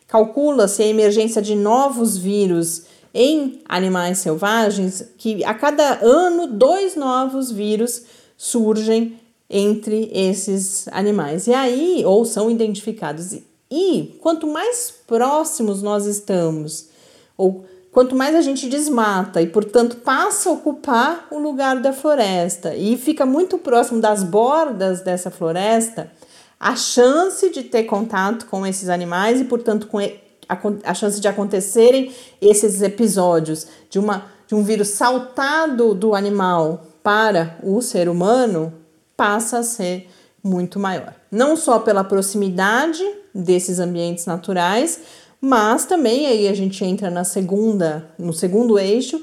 calcula-se 0.09 0.83
a 0.83 0.87
emergência 0.87 1.41
de 1.41 1.55
novos 1.55 2.17
vírus 2.17 2.85
em 3.15 3.63
animais 3.69 4.19
selvagens 4.19 5.05
que 5.17 5.45
a 5.45 5.55
cada 5.55 6.05
ano 6.05 6.49
dois 6.49 6.97
novos 6.97 7.53
vírus 7.53 8.03
surgem 8.37 9.19
entre 9.49 10.11
esses 10.13 10.89
animais. 10.89 11.47
E 11.47 11.55
aí, 11.55 12.03
ou 12.05 12.25
são 12.25 12.51
identificados. 12.51 13.39
E 13.71 14.19
quanto 14.21 14.47
mais 14.49 14.93
próximos 15.07 15.81
nós 15.81 16.07
estamos, 16.07 16.89
ou 17.37 17.65
quanto 17.93 18.17
mais 18.17 18.35
a 18.35 18.43
gente 18.43 18.69
desmata 18.69 19.41
e, 19.41 19.47
portanto, 19.47 19.97
passa 19.99 20.51
a 20.51 20.53
ocupar 20.53 21.29
o 21.31 21.39
lugar 21.39 21.81
da 21.81 21.93
floresta 21.93 22.75
e 22.75 22.97
fica 22.97 23.25
muito 23.25 23.57
próximo 23.59 24.01
das 24.01 24.25
bordas 24.25 25.01
dessa 25.01 25.31
floresta, 25.31 26.11
a 26.59 26.75
chance 26.75 27.51
de 27.51 27.63
ter 27.63 27.85
contato 27.85 28.47
com 28.47 28.67
esses 28.67 28.89
animais 28.89 29.41
e, 29.41 29.45
portanto, 29.45 29.87
com 29.87 30.01
a, 30.49 30.59
a 30.91 30.95
chance 30.95 31.21
de 31.21 31.29
acontecerem 31.29 32.13
esses 32.41 32.83
episódios 32.83 33.67
de, 33.89 33.99
uma, 33.99 34.27
de 34.47 34.55
um 34.55 34.63
vírus 34.63 34.89
saltado 34.89 35.95
do 35.95 36.15
animal 36.15 36.85
para 37.03 37.59
o 37.63 37.81
ser 37.81 38.09
humano 38.09 38.73
passa 39.17 39.59
a 39.59 39.63
ser 39.63 40.09
muito 40.43 40.79
maior. 40.79 41.15
Não 41.31 41.57
só 41.57 41.79
pela 41.79 42.05
proximidade 42.05 43.03
desses 43.35 43.79
ambientes 43.79 44.27
naturais, 44.27 45.01
mas 45.41 45.85
também 45.85 46.27
aí 46.27 46.49
a 46.49 46.55
gente 46.55 46.85
entra 46.85 47.11
na 47.11 47.25
segunda, 47.25 48.09
no 48.19 48.33
segundo 48.33 48.79
eixo, 48.79 49.23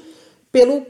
pelo 0.50 0.86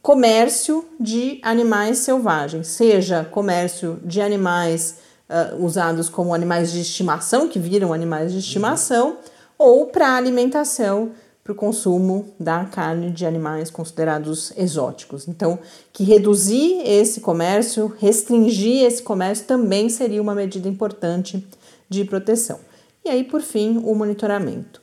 comércio 0.00 0.84
de 1.00 1.40
animais 1.42 1.98
selvagens, 1.98 2.68
seja 2.68 3.24
comércio 3.24 3.98
de 4.04 4.20
animais 4.20 4.98
uh, 5.28 5.64
usados 5.64 6.08
como 6.08 6.34
animais 6.34 6.72
de 6.72 6.80
estimação, 6.80 7.48
que 7.48 7.58
viram 7.58 7.92
animais 7.92 8.32
de 8.32 8.38
estimação, 8.38 9.16
ou 9.58 9.86
para 9.86 10.16
alimentação, 10.16 11.10
para 11.42 11.52
o 11.52 11.56
consumo 11.56 12.32
da 12.38 12.66
carne 12.66 13.10
de 13.10 13.26
animais 13.26 13.70
considerados 13.70 14.52
exóticos. 14.56 15.26
Então, 15.26 15.58
que 15.92 16.04
reduzir 16.04 16.82
esse 16.84 17.20
comércio, 17.20 17.92
restringir 17.98 18.84
esse 18.84 19.02
comércio 19.02 19.46
também 19.46 19.88
seria 19.88 20.22
uma 20.22 20.34
medida 20.34 20.68
importante 20.68 21.46
de 21.88 22.04
proteção. 22.04 22.60
E 23.04 23.08
aí, 23.08 23.24
por 23.24 23.40
fim, 23.40 23.80
o 23.84 23.94
monitoramento. 23.94 24.82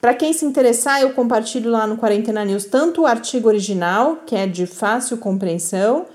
Para 0.00 0.14
quem 0.14 0.32
se 0.32 0.44
interessar, 0.44 1.00
eu 1.00 1.12
compartilho 1.12 1.70
lá 1.70 1.86
no 1.86 1.96
Quarentena 1.96 2.44
News 2.44 2.64
tanto 2.64 3.02
o 3.02 3.06
artigo 3.06 3.46
original, 3.46 4.16
que 4.26 4.34
é 4.34 4.48
de 4.48 4.66
fácil 4.66 5.16
compreensão, 5.16 6.06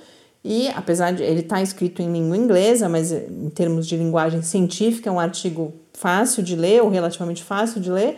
e 0.49 0.69
apesar 0.69 1.11
de 1.11 1.21
ele 1.21 1.41
estar 1.41 1.57
tá 1.57 1.61
escrito 1.61 2.01
em 2.01 2.09
língua 2.09 2.37
inglesa, 2.37 2.87
mas 2.87 3.11
em 3.11 3.49
termos 3.49 3.85
de 3.85 3.97
linguagem 3.97 4.41
científica, 4.41 5.09
é 5.09 5.11
um 5.11 5.19
artigo 5.19 5.73
fácil 5.91 6.41
de 6.41 6.55
ler, 6.55 6.81
ou 6.81 6.87
relativamente 6.87 7.43
fácil 7.43 7.81
de 7.81 7.91
ler, 7.91 8.17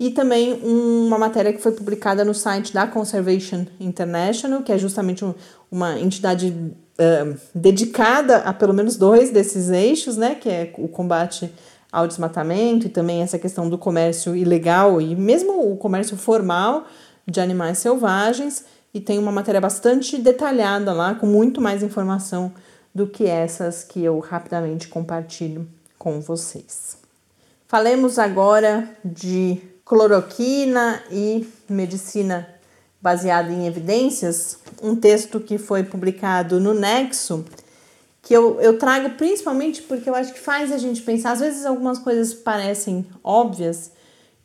e 0.00 0.10
também 0.10 0.54
uma 0.64 1.18
matéria 1.18 1.52
que 1.52 1.60
foi 1.60 1.72
publicada 1.72 2.24
no 2.24 2.32
site 2.32 2.72
da 2.72 2.86
Conservation 2.86 3.66
International, 3.78 4.62
que 4.62 4.72
é 4.72 4.78
justamente 4.78 5.22
um, 5.22 5.34
uma 5.70 6.00
entidade 6.00 6.48
uh, 6.48 7.36
dedicada 7.54 8.38
a 8.38 8.54
pelo 8.54 8.72
menos 8.72 8.96
dois 8.96 9.30
desses 9.30 9.68
eixos, 9.68 10.16
né, 10.16 10.34
que 10.34 10.48
é 10.48 10.72
o 10.78 10.88
combate 10.88 11.52
ao 11.92 12.08
desmatamento 12.08 12.86
e 12.86 12.90
também 12.90 13.20
essa 13.20 13.38
questão 13.38 13.68
do 13.68 13.76
comércio 13.76 14.34
ilegal 14.34 14.98
e 14.98 15.14
mesmo 15.14 15.70
o 15.70 15.76
comércio 15.76 16.16
formal 16.16 16.86
de 17.26 17.38
animais 17.38 17.76
selvagens. 17.76 18.64
E 18.96 19.00
tem 19.00 19.18
uma 19.18 19.30
matéria 19.30 19.60
bastante 19.60 20.16
detalhada 20.16 20.90
lá, 20.90 21.14
com 21.14 21.26
muito 21.26 21.60
mais 21.60 21.82
informação 21.82 22.50
do 22.94 23.06
que 23.06 23.26
essas 23.26 23.84
que 23.84 24.02
eu 24.02 24.18
rapidamente 24.20 24.88
compartilho 24.88 25.68
com 25.98 26.18
vocês. 26.18 26.96
Falemos 27.68 28.18
agora 28.18 28.88
de 29.04 29.60
cloroquina 29.84 31.02
e 31.12 31.46
medicina 31.68 32.48
baseada 32.98 33.52
em 33.52 33.66
evidências, 33.66 34.60
um 34.82 34.96
texto 34.96 35.40
que 35.40 35.58
foi 35.58 35.82
publicado 35.82 36.58
no 36.58 36.72
Nexo 36.72 37.44
que 38.22 38.32
eu, 38.32 38.58
eu 38.62 38.78
trago 38.78 39.10
principalmente 39.10 39.82
porque 39.82 40.08
eu 40.08 40.14
acho 40.14 40.32
que 40.32 40.40
faz 40.40 40.72
a 40.72 40.78
gente 40.78 41.02
pensar. 41.02 41.32
Às 41.32 41.40
vezes 41.40 41.66
algumas 41.66 41.98
coisas 41.98 42.32
parecem 42.32 43.06
óbvias 43.22 43.92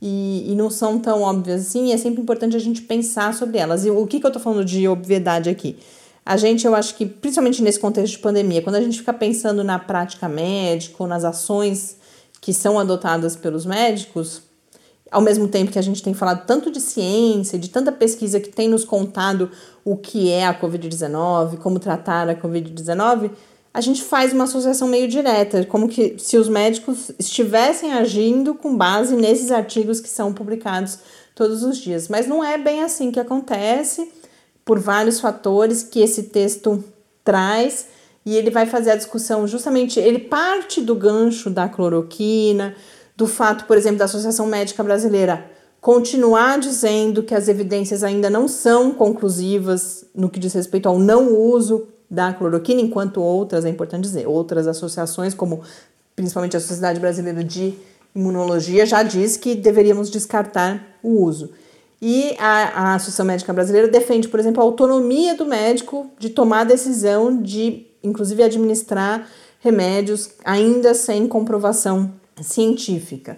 e, 0.02 0.52
e 0.52 0.56
não 0.56 0.70
são 0.70 0.98
tão 0.98 1.22
óbvias 1.22 1.62
assim, 1.62 1.90
e 1.90 1.92
é 1.92 1.98
sempre 1.98 2.22
importante 2.22 2.56
a 2.56 2.60
gente 2.60 2.82
pensar 2.82 3.34
sobre 3.34 3.60
elas. 3.60 3.86
E 3.86 3.92
o 3.92 4.08
que, 4.08 4.20
que 4.20 4.26
eu 4.26 4.30
estou 4.30 4.42
falando 4.42 4.66
de 4.66 4.88
obviedade 4.88 5.50
aqui? 5.50 5.78
A 6.26 6.38
gente, 6.38 6.66
eu 6.66 6.74
acho 6.74 6.96
que, 6.96 7.06
principalmente 7.06 7.62
nesse 7.62 7.80
contexto 7.80 8.14
de 8.14 8.20
pandemia, 8.20 8.62
quando 8.62 8.76
a 8.76 8.82
gente 8.82 8.98
fica 8.98 9.14
pensando 9.14 9.64
na 9.64 9.78
prática 9.78 10.28
médica 10.28 10.96
ou 11.00 11.08
nas 11.08 11.24
ações 11.24 11.98
que 12.40 12.54
são 12.54 12.80
adotadas 12.80 13.36
pelos 13.36 13.66
médicos, 13.66 14.42
ao 15.12 15.22
mesmo 15.22 15.48
tempo 15.48 15.72
que 15.72 15.78
a 15.78 15.84
gente 15.84 16.02
tem 16.02 16.14
falado 16.14 16.46
tanto 16.46 16.72
de 16.72 16.80
ciência, 16.80 17.60
de 17.60 17.70
tanta 17.70 17.92
pesquisa 17.92 18.40
que 18.40 18.50
tem 18.50 18.70
nos 18.70 18.86
contado 18.86 19.52
o 19.84 19.98
que 19.98 20.32
é 20.32 20.48
a 20.48 20.60
Covid-19, 20.60 21.58
como 21.58 21.80
tratar 21.80 22.30
a 22.30 22.36
Covid-19, 22.36 23.32
a 23.74 23.80
gente 23.80 24.04
faz 24.04 24.34
uma 24.34 24.44
associação 24.44 24.88
meio 24.88 25.08
direta, 25.08 25.66
como 25.66 25.88
que 25.88 26.16
se 26.18 26.38
os 26.38 26.50
médicos 26.50 27.12
estivessem 27.18 27.94
agindo 27.94 28.54
com 28.54 28.76
base 28.76 29.16
nesses 29.16 29.52
artigos 29.52 30.02
que 30.02 30.10
são 30.10 30.34
publicados 30.34 31.00
todos 31.34 31.64
os 31.64 31.78
dias. 31.78 32.10
Mas 32.10 32.28
não 32.28 32.44
é 32.44 32.58
bem 32.58 32.84
assim 32.84 33.12
que 33.12 33.20
acontece, 33.20 34.12
por 34.66 34.78
vários 34.80 35.20
fatores 35.20 35.84
que 35.84 36.02
esse 36.02 36.24
texto 36.24 36.84
traz, 37.24 37.88
e 38.26 38.36
ele 38.36 38.52
vai 38.52 38.66
fazer 38.66 38.92
a 38.92 38.96
discussão 38.96 39.48
justamente, 39.48 40.00
ele 40.00 40.20
parte 40.20 40.82
do 40.82 40.94
gancho 40.94 41.50
da 41.50 41.68
cloroquina, 41.70 42.76
do 43.16 43.26
fato, 43.26 43.66
por 43.66 43.78
exemplo, 43.78 44.00
da 44.00 44.06
Associação 44.06 44.46
Médica 44.46 44.84
Brasileira 44.84 45.50
continuar 45.80 46.60
dizendo 46.60 47.24
que 47.24 47.34
as 47.34 47.48
evidências 47.48 48.04
ainda 48.04 48.30
não 48.30 48.48
são 48.48 48.92
conclusivas 48.92 50.06
no 50.14 50.30
que 50.30 50.40
diz 50.40 50.54
respeito 50.54 50.88
ao 50.88 51.00
não 51.00 51.36
uso 51.36 51.88
da 52.12 52.34
cloroquina, 52.34 52.82
enquanto 52.82 53.22
outras, 53.22 53.64
é 53.64 53.70
importante 53.70 54.04
dizer, 54.04 54.28
outras 54.28 54.68
associações, 54.68 55.34
como 55.34 55.62
principalmente 56.14 56.58
a 56.58 56.60
Sociedade 56.60 57.00
Brasileira 57.00 57.42
de 57.42 57.74
Imunologia, 58.14 58.86
já 58.86 59.02
diz 59.02 59.38
que 59.38 59.56
deveríamos 59.56 60.10
descartar 60.10 60.98
o 61.02 61.24
uso. 61.24 61.52
E 62.02 62.36
a, 62.38 62.90
a 62.90 62.96
Associação 62.96 63.26
Médica 63.26 63.54
Brasileira 63.54 63.88
defende, 63.88 64.28
por 64.28 64.42
exemplo, 64.42 64.62
a 64.62 64.66
autonomia 64.66 65.36
do 65.36 65.46
médico 65.46 66.12
de 66.20 66.30
tomar 66.30 66.62
a 66.62 66.66
decisão 66.66 67.42
de, 67.42 67.86
inclusive, 68.04 68.44
administrar 68.44 69.26
remédios 69.62 70.32
ainda 70.44 70.94
sem 70.94 71.28
comprovação 71.30 72.12
científica. 72.42 73.38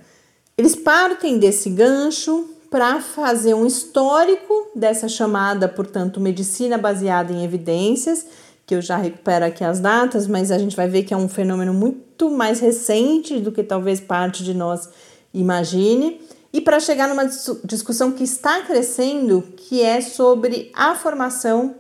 Eles 0.58 0.76
partem 0.76 1.38
desse 1.38 1.70
gancho 1.70 2.50
para 2.72 3.00
fazer 3.02 3.54
um 3.54 3.68
histórico 3.68 4.72
dessa 4.76 5.08
chamada, 5.08 5.68
portanto, 5.68 6.20
medicina 6.20 6.76
baseada 6.76 7.32
em 7.32 7.44
evidências 7.44 8.26
que 8.66 8.76
eu 8.76 8.82
já 8.82 8.98
recupero 8.98 9.46
aqui 9.46 9.64
as 9.64 9.80
datas, 9.80 10.28
mas 10.28 10.52
a 10.52 10.58
gente 10.58 10.76
vai 10.76 10.88
ver 10.88 11.04
que 11.04 11.14
é 11.14 11.18
um 11.18 11.28
fenômeno 11.28 11.74
muito 11.74 12.32
mais 12.32 12.60
recente 12.60 13.40
do 13.40 13.52
que 13.52 13.64
talvez 13.64 14.00
parte 14.00 14.44
de 14.44 14.54
nós 14.54 14.90
imagine. 15.34 16.22
E 16.52 16.62
para 16.62 16.80
chegar 16.80 17.10
numa 17.10 17.26
discussão 17.64 18.12
que 18.12 18.24
está 18.24 18.62
crescendo, 18.62 19.42
que 19.58 19.82
é 19.82 20.00
sobre 20.02 20.72
a 20.74 20.96
formação 20.96 21.76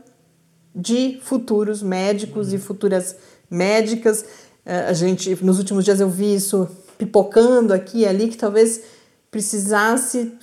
de 0.75 1.19
futuros 1.21 1.83
médicos 1.83 2.51
e 2.51 2.57
futuras 2.57 3.15
médicas. 3.49 4.25
Eh, 4.65 4.85
a 4.87 4.93
gente, 4.93 5.37
nos 5.43 5.59
últimos 5.59 5.85
dias 5.85 5.99
eu 5.99 6.09
vi 6.09 6.33
isso 6.33 6.67
pipocando 6.97 7.73
aqui 7.73 7.99
e 7.99 8.07
ali, 8.07 8.27
que 8.27 8.37
talvez 8.37 8.81
precisasse 9.29 10.33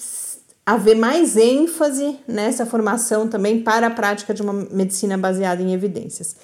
haver 0.74 0.94
mais 0.94 1.36
ênfase 1.36 2.18
nessa 2.28 2.64
formação 2.64 3.26
também 3.26 3.62
para 3.62 3.88
a 3.88 3.90
prática 3.90 4.32
de 4.32 4.40
uma 4.40 4.52
medicina 4.52 5.18
baseada 5.18 5.60
em 5.60 5.72
evidências. 5.72 6.36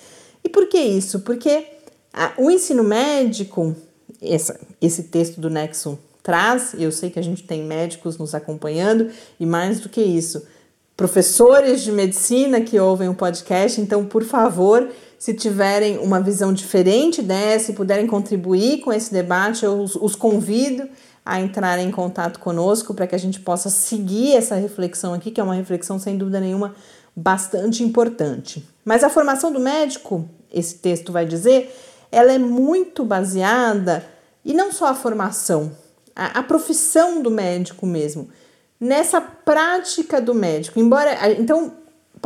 E 0.42 0.48
por 0.48 0.68
que 0.68 0.78
isso? 0.78 1.20
Porque 1.20 1.64
a, 2.12 2.32
o 2.36 2.50
ensino 2.50 2.82
médico, 2.82 3.74
essa, 4.20 4.58
esse 4.80 5.04
texto 5.04 5.40
do 5.40 5.48
Nexo 5.48 5.98
traz, 6.22 6.74
eu 6.76 6.90
sei 6.90 7.08
que 7.08 7.20
a 7.20 7.22
gente 7.22 7.44
tem 7.44 7.62
médicos 7.62 8.18
nos 8.18 8.34
acompanhando, 8.34 9.10
e 9.38 9.46
mais 9.46 9.78
do 9.78 9.88
que 9.88 10.00
isso, 10.00 10.44
professores 10.96 11.82
de 11.82 11.92
medicina 11.92 12.60
que 12.60 12.80
ouvem 12.80 13.08
o 13.08 13.14
podcast, 13.14 13.80
então, 13.80 14.04
por 14.04 14.24
favor, 14.24 14.88
se 15.26 15.34
tiverem 15.34 15.98
uma 15.98 16.20
visão 16.20 16.52
diferente 16.52 17.20
dessa 17.20 17.72
e 17.72 17.74
puderem 17.74 18.06
contribuir 18.06 18.78
com 18.78 18.92
esse 18.92 19.12
debate, 19.12 19.64
eu 19.64 19.82
os, 19.82 19.96
os 19.96 20.14
convido 20.14 20.88
a 21.24 21.40
entrar 21.40 21.80
em 21.80 21.90
contato 21.90 22.38
conosco 22.38 22.94
para 22.94 23.08
que 23.08 23.14
a 23.16 23.18
gente 23.18 23.40
possa 23.40 23.68
seguir 23.68 24.36
essa 24.36 24.54
reflexão 24.54 25.12
aqui, 25.12 25.32
que 25.32 25.40
é 25.40 25.42
uma 25.42 25.56
reflexão 25.56 25.98
sem 25.98 26.16
dúvida 26.16 26.38
nenhuma 26.38 26.76
bastante 27.16 27.82
importante. 27.82 28.64
Mas 28.84 29.02
a 29.02 29.10
formação 29.10 29.52
do 29.52 29.58
médico, 29.58 30.30
esse 30.48 30.76
texto 30.76 31.10
vai 31.10 31.26
dizer, 31.26 31.76
ela 32.12 32.30
é 32.30 32.38
muito 32.38 33.04
baseada, 33.04 34.06
e 34.44 34.54
não 34.54 34.70
só 34.70 34.86
a 34.86 34.94
formação, 34.94 35.72
a, 36.14 36.38
a 36.38 36.42
profissão 36.44 37.20
do 37.20 37.32
médico 37.32 37.84
mesmo, 37.84 38.28
nessa 38.78 39.20
prática 39.20 40.20
do 40.20 40.32
médico. 40.32 40.78
Embora, 40.78 41.32
então, 41.32 41.72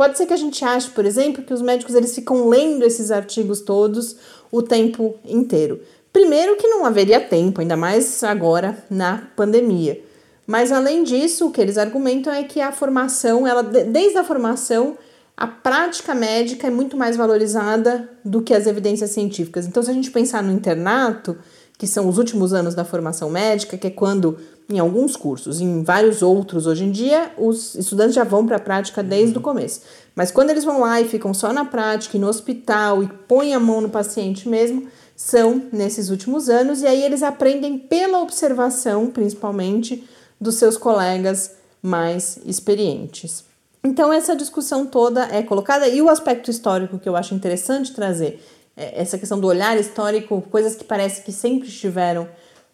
pode 0.01 0.17
ser 0.17 0.25
que 0.25 0.33
a 0.33 0.37
gente 0.37 0.65
ache, 0.65 0.89
por 0.89 1.05
exemplo, 1.05 1.43
que 1.43 1.53
os 1.53 1.61
médicos 1.61 1.93
eles 1.93 2.15
ficam 2.15 2.49
lendo 2.49 2.83
esses 2.83 3.11
artigos 3.11 3.61
todos 3.61 4.15
o 4.51 4.63
tempo 4.63 5.13
inteiro. 5.23 5.79
Primeiro 6.11 6.55
que 6.55 6.65
não 6.65 6.83
haveria 6.87 7.19
tempo, 7.19 7.61
ainda 7.61 7.77
mais 7.77 8.23
agora 8.23 8.83
na 8.89 9.29
pandemia. 9.35 10.03
Mas 10.47 10.71
além 10.71 11.03
disso, 11.03 11.45
o 11.45 11.51
que 11.51 11.61
eles 11.61 11.77
argumentam 11.77 12.33
é 12.33 12.43
que 12.43 12.59
a 12.59 12.71
formação, 12.71 13.45
ela 13.45 13.61
desde 13.61 14.17
a 14.17 14.23
formação, 14.23 14.97
a 15.37 15.45
prática 15.45 16.15
médica 16.15 16.65
é 16.65 16.71
muito 16.71 16.97
mais 16.97 17.15
valorizada 17.15 18.09
do 18.25 18.41
que 18.41 18.55
as 18.55 18.65
evidências 18.65 19.11
científicas. 19.11 19.67
Então, 19.67 19.83
se 19.83 19.91
a 19.91 19.93
gente 19.93 20.09
pensar 20.09 20.41
no 20.41 20.51
internato, 20.51 21.37
que 21.77 21.85
são 21.85 22.09
os 22.09 22.17
últimos 22.17 22.53
anos 22.53 22.73
da 22.73 22.83
formação 22.83 23.29
médica, 23.29 23.77
que 23.77 23.85
é 23.85 23.91
quando, 23.91 24.39
em 24.71 24.79
alguns 24.79 25.15
cursos, 25.15 25.59
em 25.59 25.83
vários 25.83 26.21
outros 26.21 26.65
hoje 26.65 26.83
em 26.83 26.91
dia, 26.91 27.31
os 27.37 27.75
estudantes 27.75 28.15
já 28.15 28.23
vão 28.23 28.45
para 28.45 28.57
a 28.57 28.59
prática 28.59 29.03
desde 29.03 29.37
o 29.37 29.41
começo. 29.41 29.81
Mas 30.15 30.31
quando 30.31 30.49
eles 30.49 30.63
vão 30.63 30.79
lá 30.79 30.99
e 30.99 31.07
ficam 31.07 31.33
só 31.33 31.51
na 31.53 31.65
prática, 31.65 32.17
e 32.17 32.19
no 32.19 32.27
hospital, 32.27 33.03
e 33.03 33.07
põem 33.27 33.53
a 33.53 33.59
mão 33.59 33.81
no 33.81 33.89
paciente 33.89 34.47
mesmo, 34.47 34.87
são 35.15 35.63
nesses 35.71 36.09
últimos 36.09 36.49
anos, 36.49 36.81
e 36.81 36.87
aí 36.87 37.03
eles 37.03 37.21
aprendem 37.21 37.77
pela 37.77 38.21
observação, 38.21 39.07
principalmente, 39.07 40.07
dos 40.39 40.55
seus 40.55 40.77
colegas 40.77 41.51
mais 41.81 42.39
experientes. 42.45 43.43
Então, 43.83 44.11
essa 44.11 44.35
discussão 44.35 44.85
toda 44.85 45.27
é 45.31 45.41
colocada, 45.43 45.87
e 45.87 46.01
o 46.01 46.09
aspecto 46.09 46.49
histórico 46.49 46.99
que 46.99 47.09
eu 47.09 47.15
acho 47.15 47.35
interessante 47.35 47.93
trazer, 47.93 48.43
é 48.75 49.01
essa 49.01 49.17
questão 49.17 49.39
do 49.39 49.47
olhar 49.47 49.77
histórico, 49.77 50.41
coisas 50.49 50.75
que 50.75 50.83
parece 50.83 51.21
que 51.21 51.31
sempre 51.31 51.67
estiveram 51.67 52.27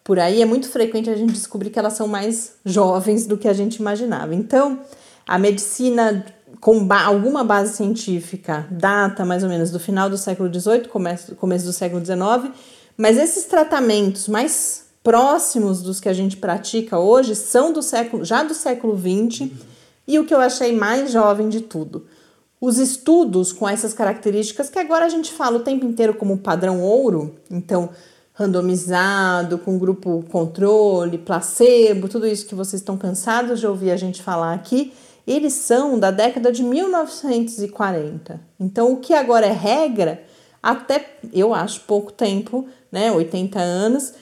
por 0.08 0.18
aí, 0.18 0.40
é 0.40 0.46
muito 0.46 0.70
frequente 0.70 1.10
a 1.10 1.14
gente 1.14 1.34
descobrir 1.34 1.68
que 1.68 1.78
elas 1.78 1.92
são 1.92 2.08
mais 2.08 2.54
jovens 2.64 3.26
do 3.26 3.36
que 3.36 3.46
a 3.46 3.52
gente 3.52 3.76
imaginava. 3.76 4.34
Então, 4.34 4.80
a 5.26 5.38
medicina 5.38 6.24
com 6.62 6.82
ba 6.82 7.02
alguma 7.02 7.44
base 7.44 7.76
científica 7.76 8.66
data 8.70 9.22
mais 9.26 9.42
ou 9.42 9.50
menos 9.50 9.70
do 9.70 9.78
final 9.78 10.08
do 10.08 10.16
século 10.16 10.48
XVIII, 10.50 10.88
começo, 10.88 11.36
começo 11.36 11.66
do 11.66 11.74
século 11.74 12.02
XIX, 12.02 12.54
mas 12.96 13.18
esses 13.18 13.44
tratamentos 13.44 14.28
mais 14.28 14.86
próximos 15.04 15.82
dos 15.82 16.00
que 16.00 16.08
a 16.08 16.14
gente 16.14 16.38
pratica 16.38 16.98
hoje 16.98 17.36
são 17.36 17.70
do 17.70 17.82
século 17.82 18.24
já 18.24 18.42
do 18.42 18.54
século 18.54 18.96
XX 18.98 19.50
e 20.06 20.18
o 20.18 20.24
que 20.24 20.32
eu 20.32 20.40
achei 20.40 20.74
mais 20.74 21.12
jovem 21.12 21.50
de 21.50 21.60
tudo. 21.60 22.06
Os 22.58 22.78
estudos 22.78 23.52
com 23.52 23.68
essas 23.68 23.92
características 23.92 24.70
que 24.70 24.78
agora 24.78 25.04
a 25.04 25.10
gente 25.10 25.30
fala 25.30 25.58
o 25.58 25.62
tempo 25.62 25.84
inteiro 25.84 26.14
como 26.14 26.38
padrão 26.38 26.80
ouro, 26.80 27.34
então 27.50 27.90
randomizado, 28.38 29.58
com 29.58 29.76
grupo 29.76 30.24
controle, 30.30 31.18
placebo, 31.18 32.08
tudo 32.08 32.24
isso 32.24 32.46
que 32.46 32.54
vocês 32.54 32.80
estão 32.80 32.96
cansados 32.96 33.58
de 33.58 33.66
ouvir 33.66 33.90
a 33.90 33.96
gente 33.96 34.22
falar 34.22 34.54
aqui, 34.54 34.92
eles 35.26 35.54
são 35.54 35.98
da 35.98 36.12
década 36.12 36.52
de 36.52 36.62
1940. 36.62 38.40
Então, 38.60 38.92
o 38.92 38.98
que 38.98 39.12
agora 39.12 39.44
é 39.44 39.52
regra, 39.52 40.22
até 40.62 41.18
eu 41.32 41.52
acho 41.52 41.80
pouco 41.80 42.12
tempo, 42.12 42.68
né, 42.92 43.10
80 43.10 43.58
anos, 43.58 44.14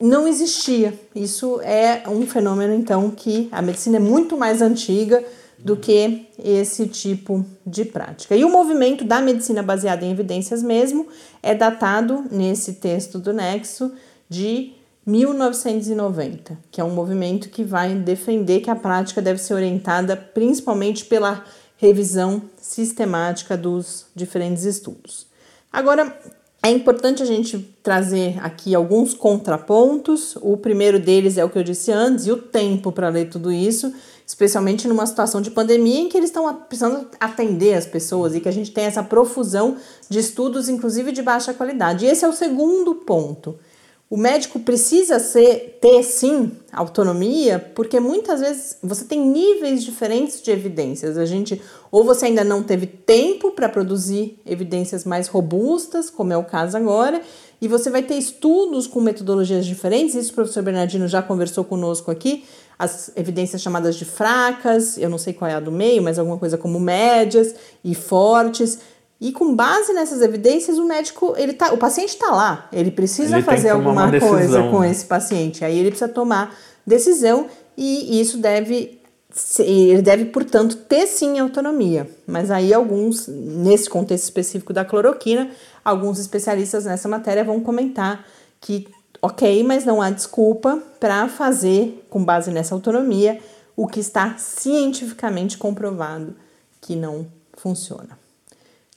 não 0.00 0.28
existia. 0.28 0.96
Isso 1.12 1.60
é 1.62 2.04
um 2.08 2.24
fenômeno, 2.24 2.72
então, 2.72 3.10
que 3.10 3.48
a 3.50 3.60
medicina 3.60 3.96
é 3.96 4.00
muito 4.00 4.36
mais 4.36 4.62
antiga 4.62 5.22
do 5.64 5.76
que 5.76 6.26
esse 6.42 6.88
tipo 6.88 7.44
de 7.64 7.84
prática. 7.84 8.34
E 8.34 8.44
o 8.44 8.50
movimento 8.50 9.04
da 9.04 9.20
medicina 9.20 9.62
baseada 9.62 10.04
em 10.04 10.10
evidências 10.10 10.62
mesmo 10.62 11.06
é 11.42 11.54
datado 11.54 12.24
nesse 12.30 12.74
texto 12.74 13.18
do 13.18 13.32
Nexo 13.32 13.92
de 14.28 14.72
1990, 15.06 16.58
que 16.70 16.80
é 16.80 16.84
um 16.84 16.94
movimento 16.94 17.48
que 17.48 17.64
vai 17.64 17.94
defender 17.94 18.60
que 18.60 18.70
a 18.70 18.76
prática 18.76 19.22
deve 19.22 19.40
ser 19.40 19.54
orientada 19.54 20.16
principalmente 20.16 21.04
pela 21.04 21.44
revisão 21.76 22.42
sistemática 22.56 23.56
dos 23.56 24.06
diferentes 24.14 24.64
estudos. 24.64 25.26
Agora, 25.72 26.16
é 26.62 26.70
importante 26.70 27.20
a 27.22 27.26
gente 27.26 27.58
trazer 27.82 28.38
aqui 28.40 28.72
alguns 28.72 29.14
contrapontos. 29.14 30.36
O 30.40 30.56
primeiro 30.56 31.00
deles 31.00 31.36
é 31.36 31.44
o 31.44 31.50
que 31.50 31.58
eu 31.58 31.64
disse 31.64 31.90
antes, 31.90 32.28
e 32.28 32.30
o 32.30 32.36
tempo 32.36 32.92
para 32.92 33.08
ler 33.08 33.28
tudo 33.28 33.50
isso, 33.50 33.92
especialmente 34.32 34.88
numa 34.88 35.04
situação 35.04 35.42
de 35.42 35.50
pandemia 35.50 36.00
em 36.00 36.08
que 36.08 36.16
eles 36.16 36.30
estão 36.30 36.52
precisando 36.54 37.06
atender 37.20 37.74
as 37.74 37.84
pessoas 37.84 38.34
e 38.34 38.40
que 38.40 38.48
a 38.48 38.52
gente 38.52 38.70
tem 38.70 38.84
essa 38.84 39.02
profusão 39.02 39.76
de 40.08 40.18
estudos, 40.18 40.70
inclusive 40.70 41.12
de 41.12 41.20
baixa 41.20 41.52
qualidade. 41.52 42.06
E 42.06 42.08
esse 42.08 42.24
é 42.24 42.28
o 42.28 42.32
segundo 42.32 42.94
ponto. 42.94 43.58
O 44.08 44.16
médico 44.16 44.58
precisa 44.60 45.18
ser, 45.18 45.78
ter 45.82 46.02
sim 46.02 46.52
autonomia, 46.72 47.58
porque 47.74 48.00
muitas 48.00 48.40
vezes 48.40 48.78
você 48.82 49.04
tem 49.04 49.20
níveis 49.20 49.82
diferentes 49.82 50.40
de 50.40 50.50
evidências. 50.50 51.18
A 51.18 51.26
gente 51.26 51.60
ou 51.90 52.02
você 52.02 52.26
ainda 52.26 52.42
não 52.42 52.62
teve 52.62 52.86
tempo 52.86 53.50
para 53.50 53.68
produzir 53.68 54.38
evidências 54.46 55.04
mais 55.04 55.28
robustas, 55.28 56.08
como 56.08 56.32
é 56.32 56.36
o 56.38 56.44
caso 56.44 56.76
agora, 56.76 57.20
e 57.60 57.68
você 57.68 57.90
vai 57.90 58.02
ter 58.02 58.16
estudos 58.16 58.86
com 58.86 59.00
metodologias 59.00 59.66
diferentes. 59.66 60.14
Isso 60.14 60.32
o 60.32 60.34
professor 60.34 60.62
Bernardino 60.62 61.06
já 61.06 61.22
conversou 61.22 61.64
conosco 61.64 62.10
aqui. 62.10 62.44
As 62.82 63.12
evidências 63.14 63.62
chamadas 63.62 63.94
de 63.94 64.04
fracas, 64.04 64.98
eu 64.98 65.08
não 65.08 65.16
sei 65.16 65.32
qual 65.32 65.48
é 65.48 65.54
a 65.54 65.60
do 65.60 65.70
meio, 65.70 66.02
mas 66.02 66.18
alguma 66.18 66.36
coisa 66.36 66.58
como 66.58 66.80
médias 66.80 67.54
e 67.84 67.94
fortes. 67.94 68.80
E 69.20 69.30
com 69.30 69.54
base 69.54 69.92
nessas 69.92 70.20
evidências, 70.20 70.78
o 70.78 70.84
médico, 70.84 71.32
ele 71.36 71.52
tá, 71.52 71.72
o 71.72 71.78
paciente 71.78 72.08
está 72.08 72.32
lá, 72.32 72.68
ele 72.72 72.90
precisa 72.90 73.36
ele 73.36 73.44
fazer 73.44 73.68
alguma 73.68 74.10
coisa 74.18 74.68
com 74.68 74.82
esse 74.82 75.04
paciente. 75.04 75.64
Aí 75.64 75.78
ele 75.78 75.90
precisa 75.90 76.10
tomar 76.10 76.58
decisão 76.84 77.46
e 77.76 78.20
isso 78.20 78.38
deve 78.38 79.00
ele 79.60 80.02
deve, 80.02 80.24
portanto, 80.26 80.76
ter 80.76 81.06
sim 81.06 81.38
autonomia. 81.38 82.10
Mas 82.26 82.50
aí 82.50 82.74
alguns, 82.74 83.28
nesse 83.28 83.88
contexto 83.88 84.24
específico 84.24 84.72
da 84.72 84.84
cloroquina, 84.84 85.50
alguns 85.84 86.18
especialistas 86.18 86.84
nessa 86.84 87.08
matéria 87.08 87.44
vão 87.44 87.60
comentar 87.60 88.26
que 88.60 88.88
ok, 89.22 89.62
mas 89.62 89.84
não 89.84 90.02
há 90.02 90.10
desculpa 90.10 90.82
para 90.98 91.28
fazer, 91.28 92.04
com 92.10 92.24
base 92.24 92.50
nessa 92.50 92.74
autonomia, 92.74 93.40
o 93.76 93.86
que 93.86 94.00
está 94.00 94.36
cientificamente 94.36 95.56
comprovado 95.56 96.34
que 96.80 96.96
não 96.96 97.26
funciona. 97.54 98.18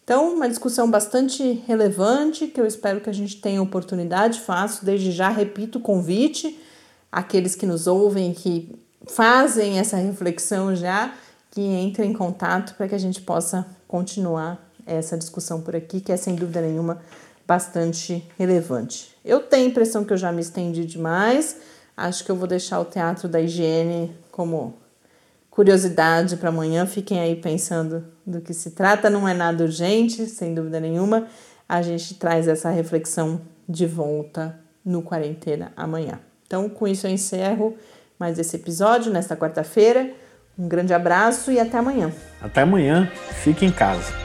Então, 0.03 0.33
uma 0.33 0.49
discussão 0.49 0.89
bastante 0.89 1.63
relevante 1.67 2.47
que 2.47 2.59
eu 2.59 2.65
espero 2.65 3.01
que 3.01 3.09
a 3.09 3.13
gente 3.13 3.41
tenha 3.41 3.61
oportunidade. 3.61 4.39
Faço 4.39 4.83
desde 4.83 5.11
já, 5.11 5.29
repito 5.29 5.79
o 5.79 5.81
convite 5.81 6.59
àqueles 7.11 7.55
que 7.55 7.65
nos 7.65 7.87
ouvem, 7.87 8.33
que 8.33 8.75
fazem 9.07 9.79
essa 9.79 9.97
reflexão 9.97 10.75
já, 10.75 11.13
que 11.49 11.61
entrem 11.61 12.11
em 12.11 12.13
contato 12.13 12.75
para 12.75 12.87
que 12.87 12.95
a 12.95 12.99
gente 12.99 13.21
possa 13.21 13.65
continuar 13.87 14.63
essa 14.85 15.17
discussão 15.17 15.61
por 15.61 15.75
aqui, 15.75 15.99
que 15.99 16.11
é 16.11 16.17
sem 16.17 16.35
dúvida 16.35 16.61
nenhuma 16.61 17.01
bastante 17.47 18.27
relevante. 18.37 19.14
Eu 19.25 19.39
tenho 19.39 19.65
a 19.65 19.69
impressão 19.69 20.05
que 20.05 20.13
eu 20.13 20.17
já 20.17 20.31
me 20.31 20.41
estendi 20.41 20.85
demais. 20.85 21.57
Acho 21.97 22.23
que 22.23 22.29
eu 22.29 22.35
vou 22.35 22.47
deixar 22.47 22.79
o 22.79 22.85
teatro 22.85 23.27
da 23.27 23.41
higiene 23.41 24.15
como 24.31 24.75
curiosidade 25.49 26.37
para 26.37 26.49
amanhã. 26.49 26.85
Fiquem 26.85 27.19
aí 27.19 27.35
pensando 27.35 28.05
do 28.23 28.39
que 28.39 28.53
se 28.53 28.71
trata. 28.71 29.09
Não 29.09 29.27
é 29.27 29.33
nada 29.33 29.63
urgente, 29.63 30.27
sem 30.27 30.53
dúvida 30.53 30.79
nenhuma. 30.79 31.27
A 31.67 31.81
gente 31.81 32.13
traz 32.13 32.47
essa 32.47 32.69
reflexão 32.69 33.41
de 33.67 33.87
volta 33.87 34.59
no 34.85 35.01
Quarentena 35.01 35.73
amanhã. 35.75 36.19
Então, 36.45 36.69
com 36.69 36.87
isso 36.87 37.07
eu 37.07 37.11
encerro 37.11 37.75
mais 38.19 38.37
esse 38.37 38.55
episódio 38.55 39.11
nesta 39.11 39.35
quarta-feira. 39.35 40.11
Um 40.57 40.67
grande 40.67 40.93
abraço 40.93 41.51
e 41.51 41.59
até 41.59 41.79
amanhã. 41.79 42.13
Até 42.39 42.61
amanhã. 42.61 43.09
Fique 43.41 43.65
em 43.65 43.71
casa. 43.71 44.24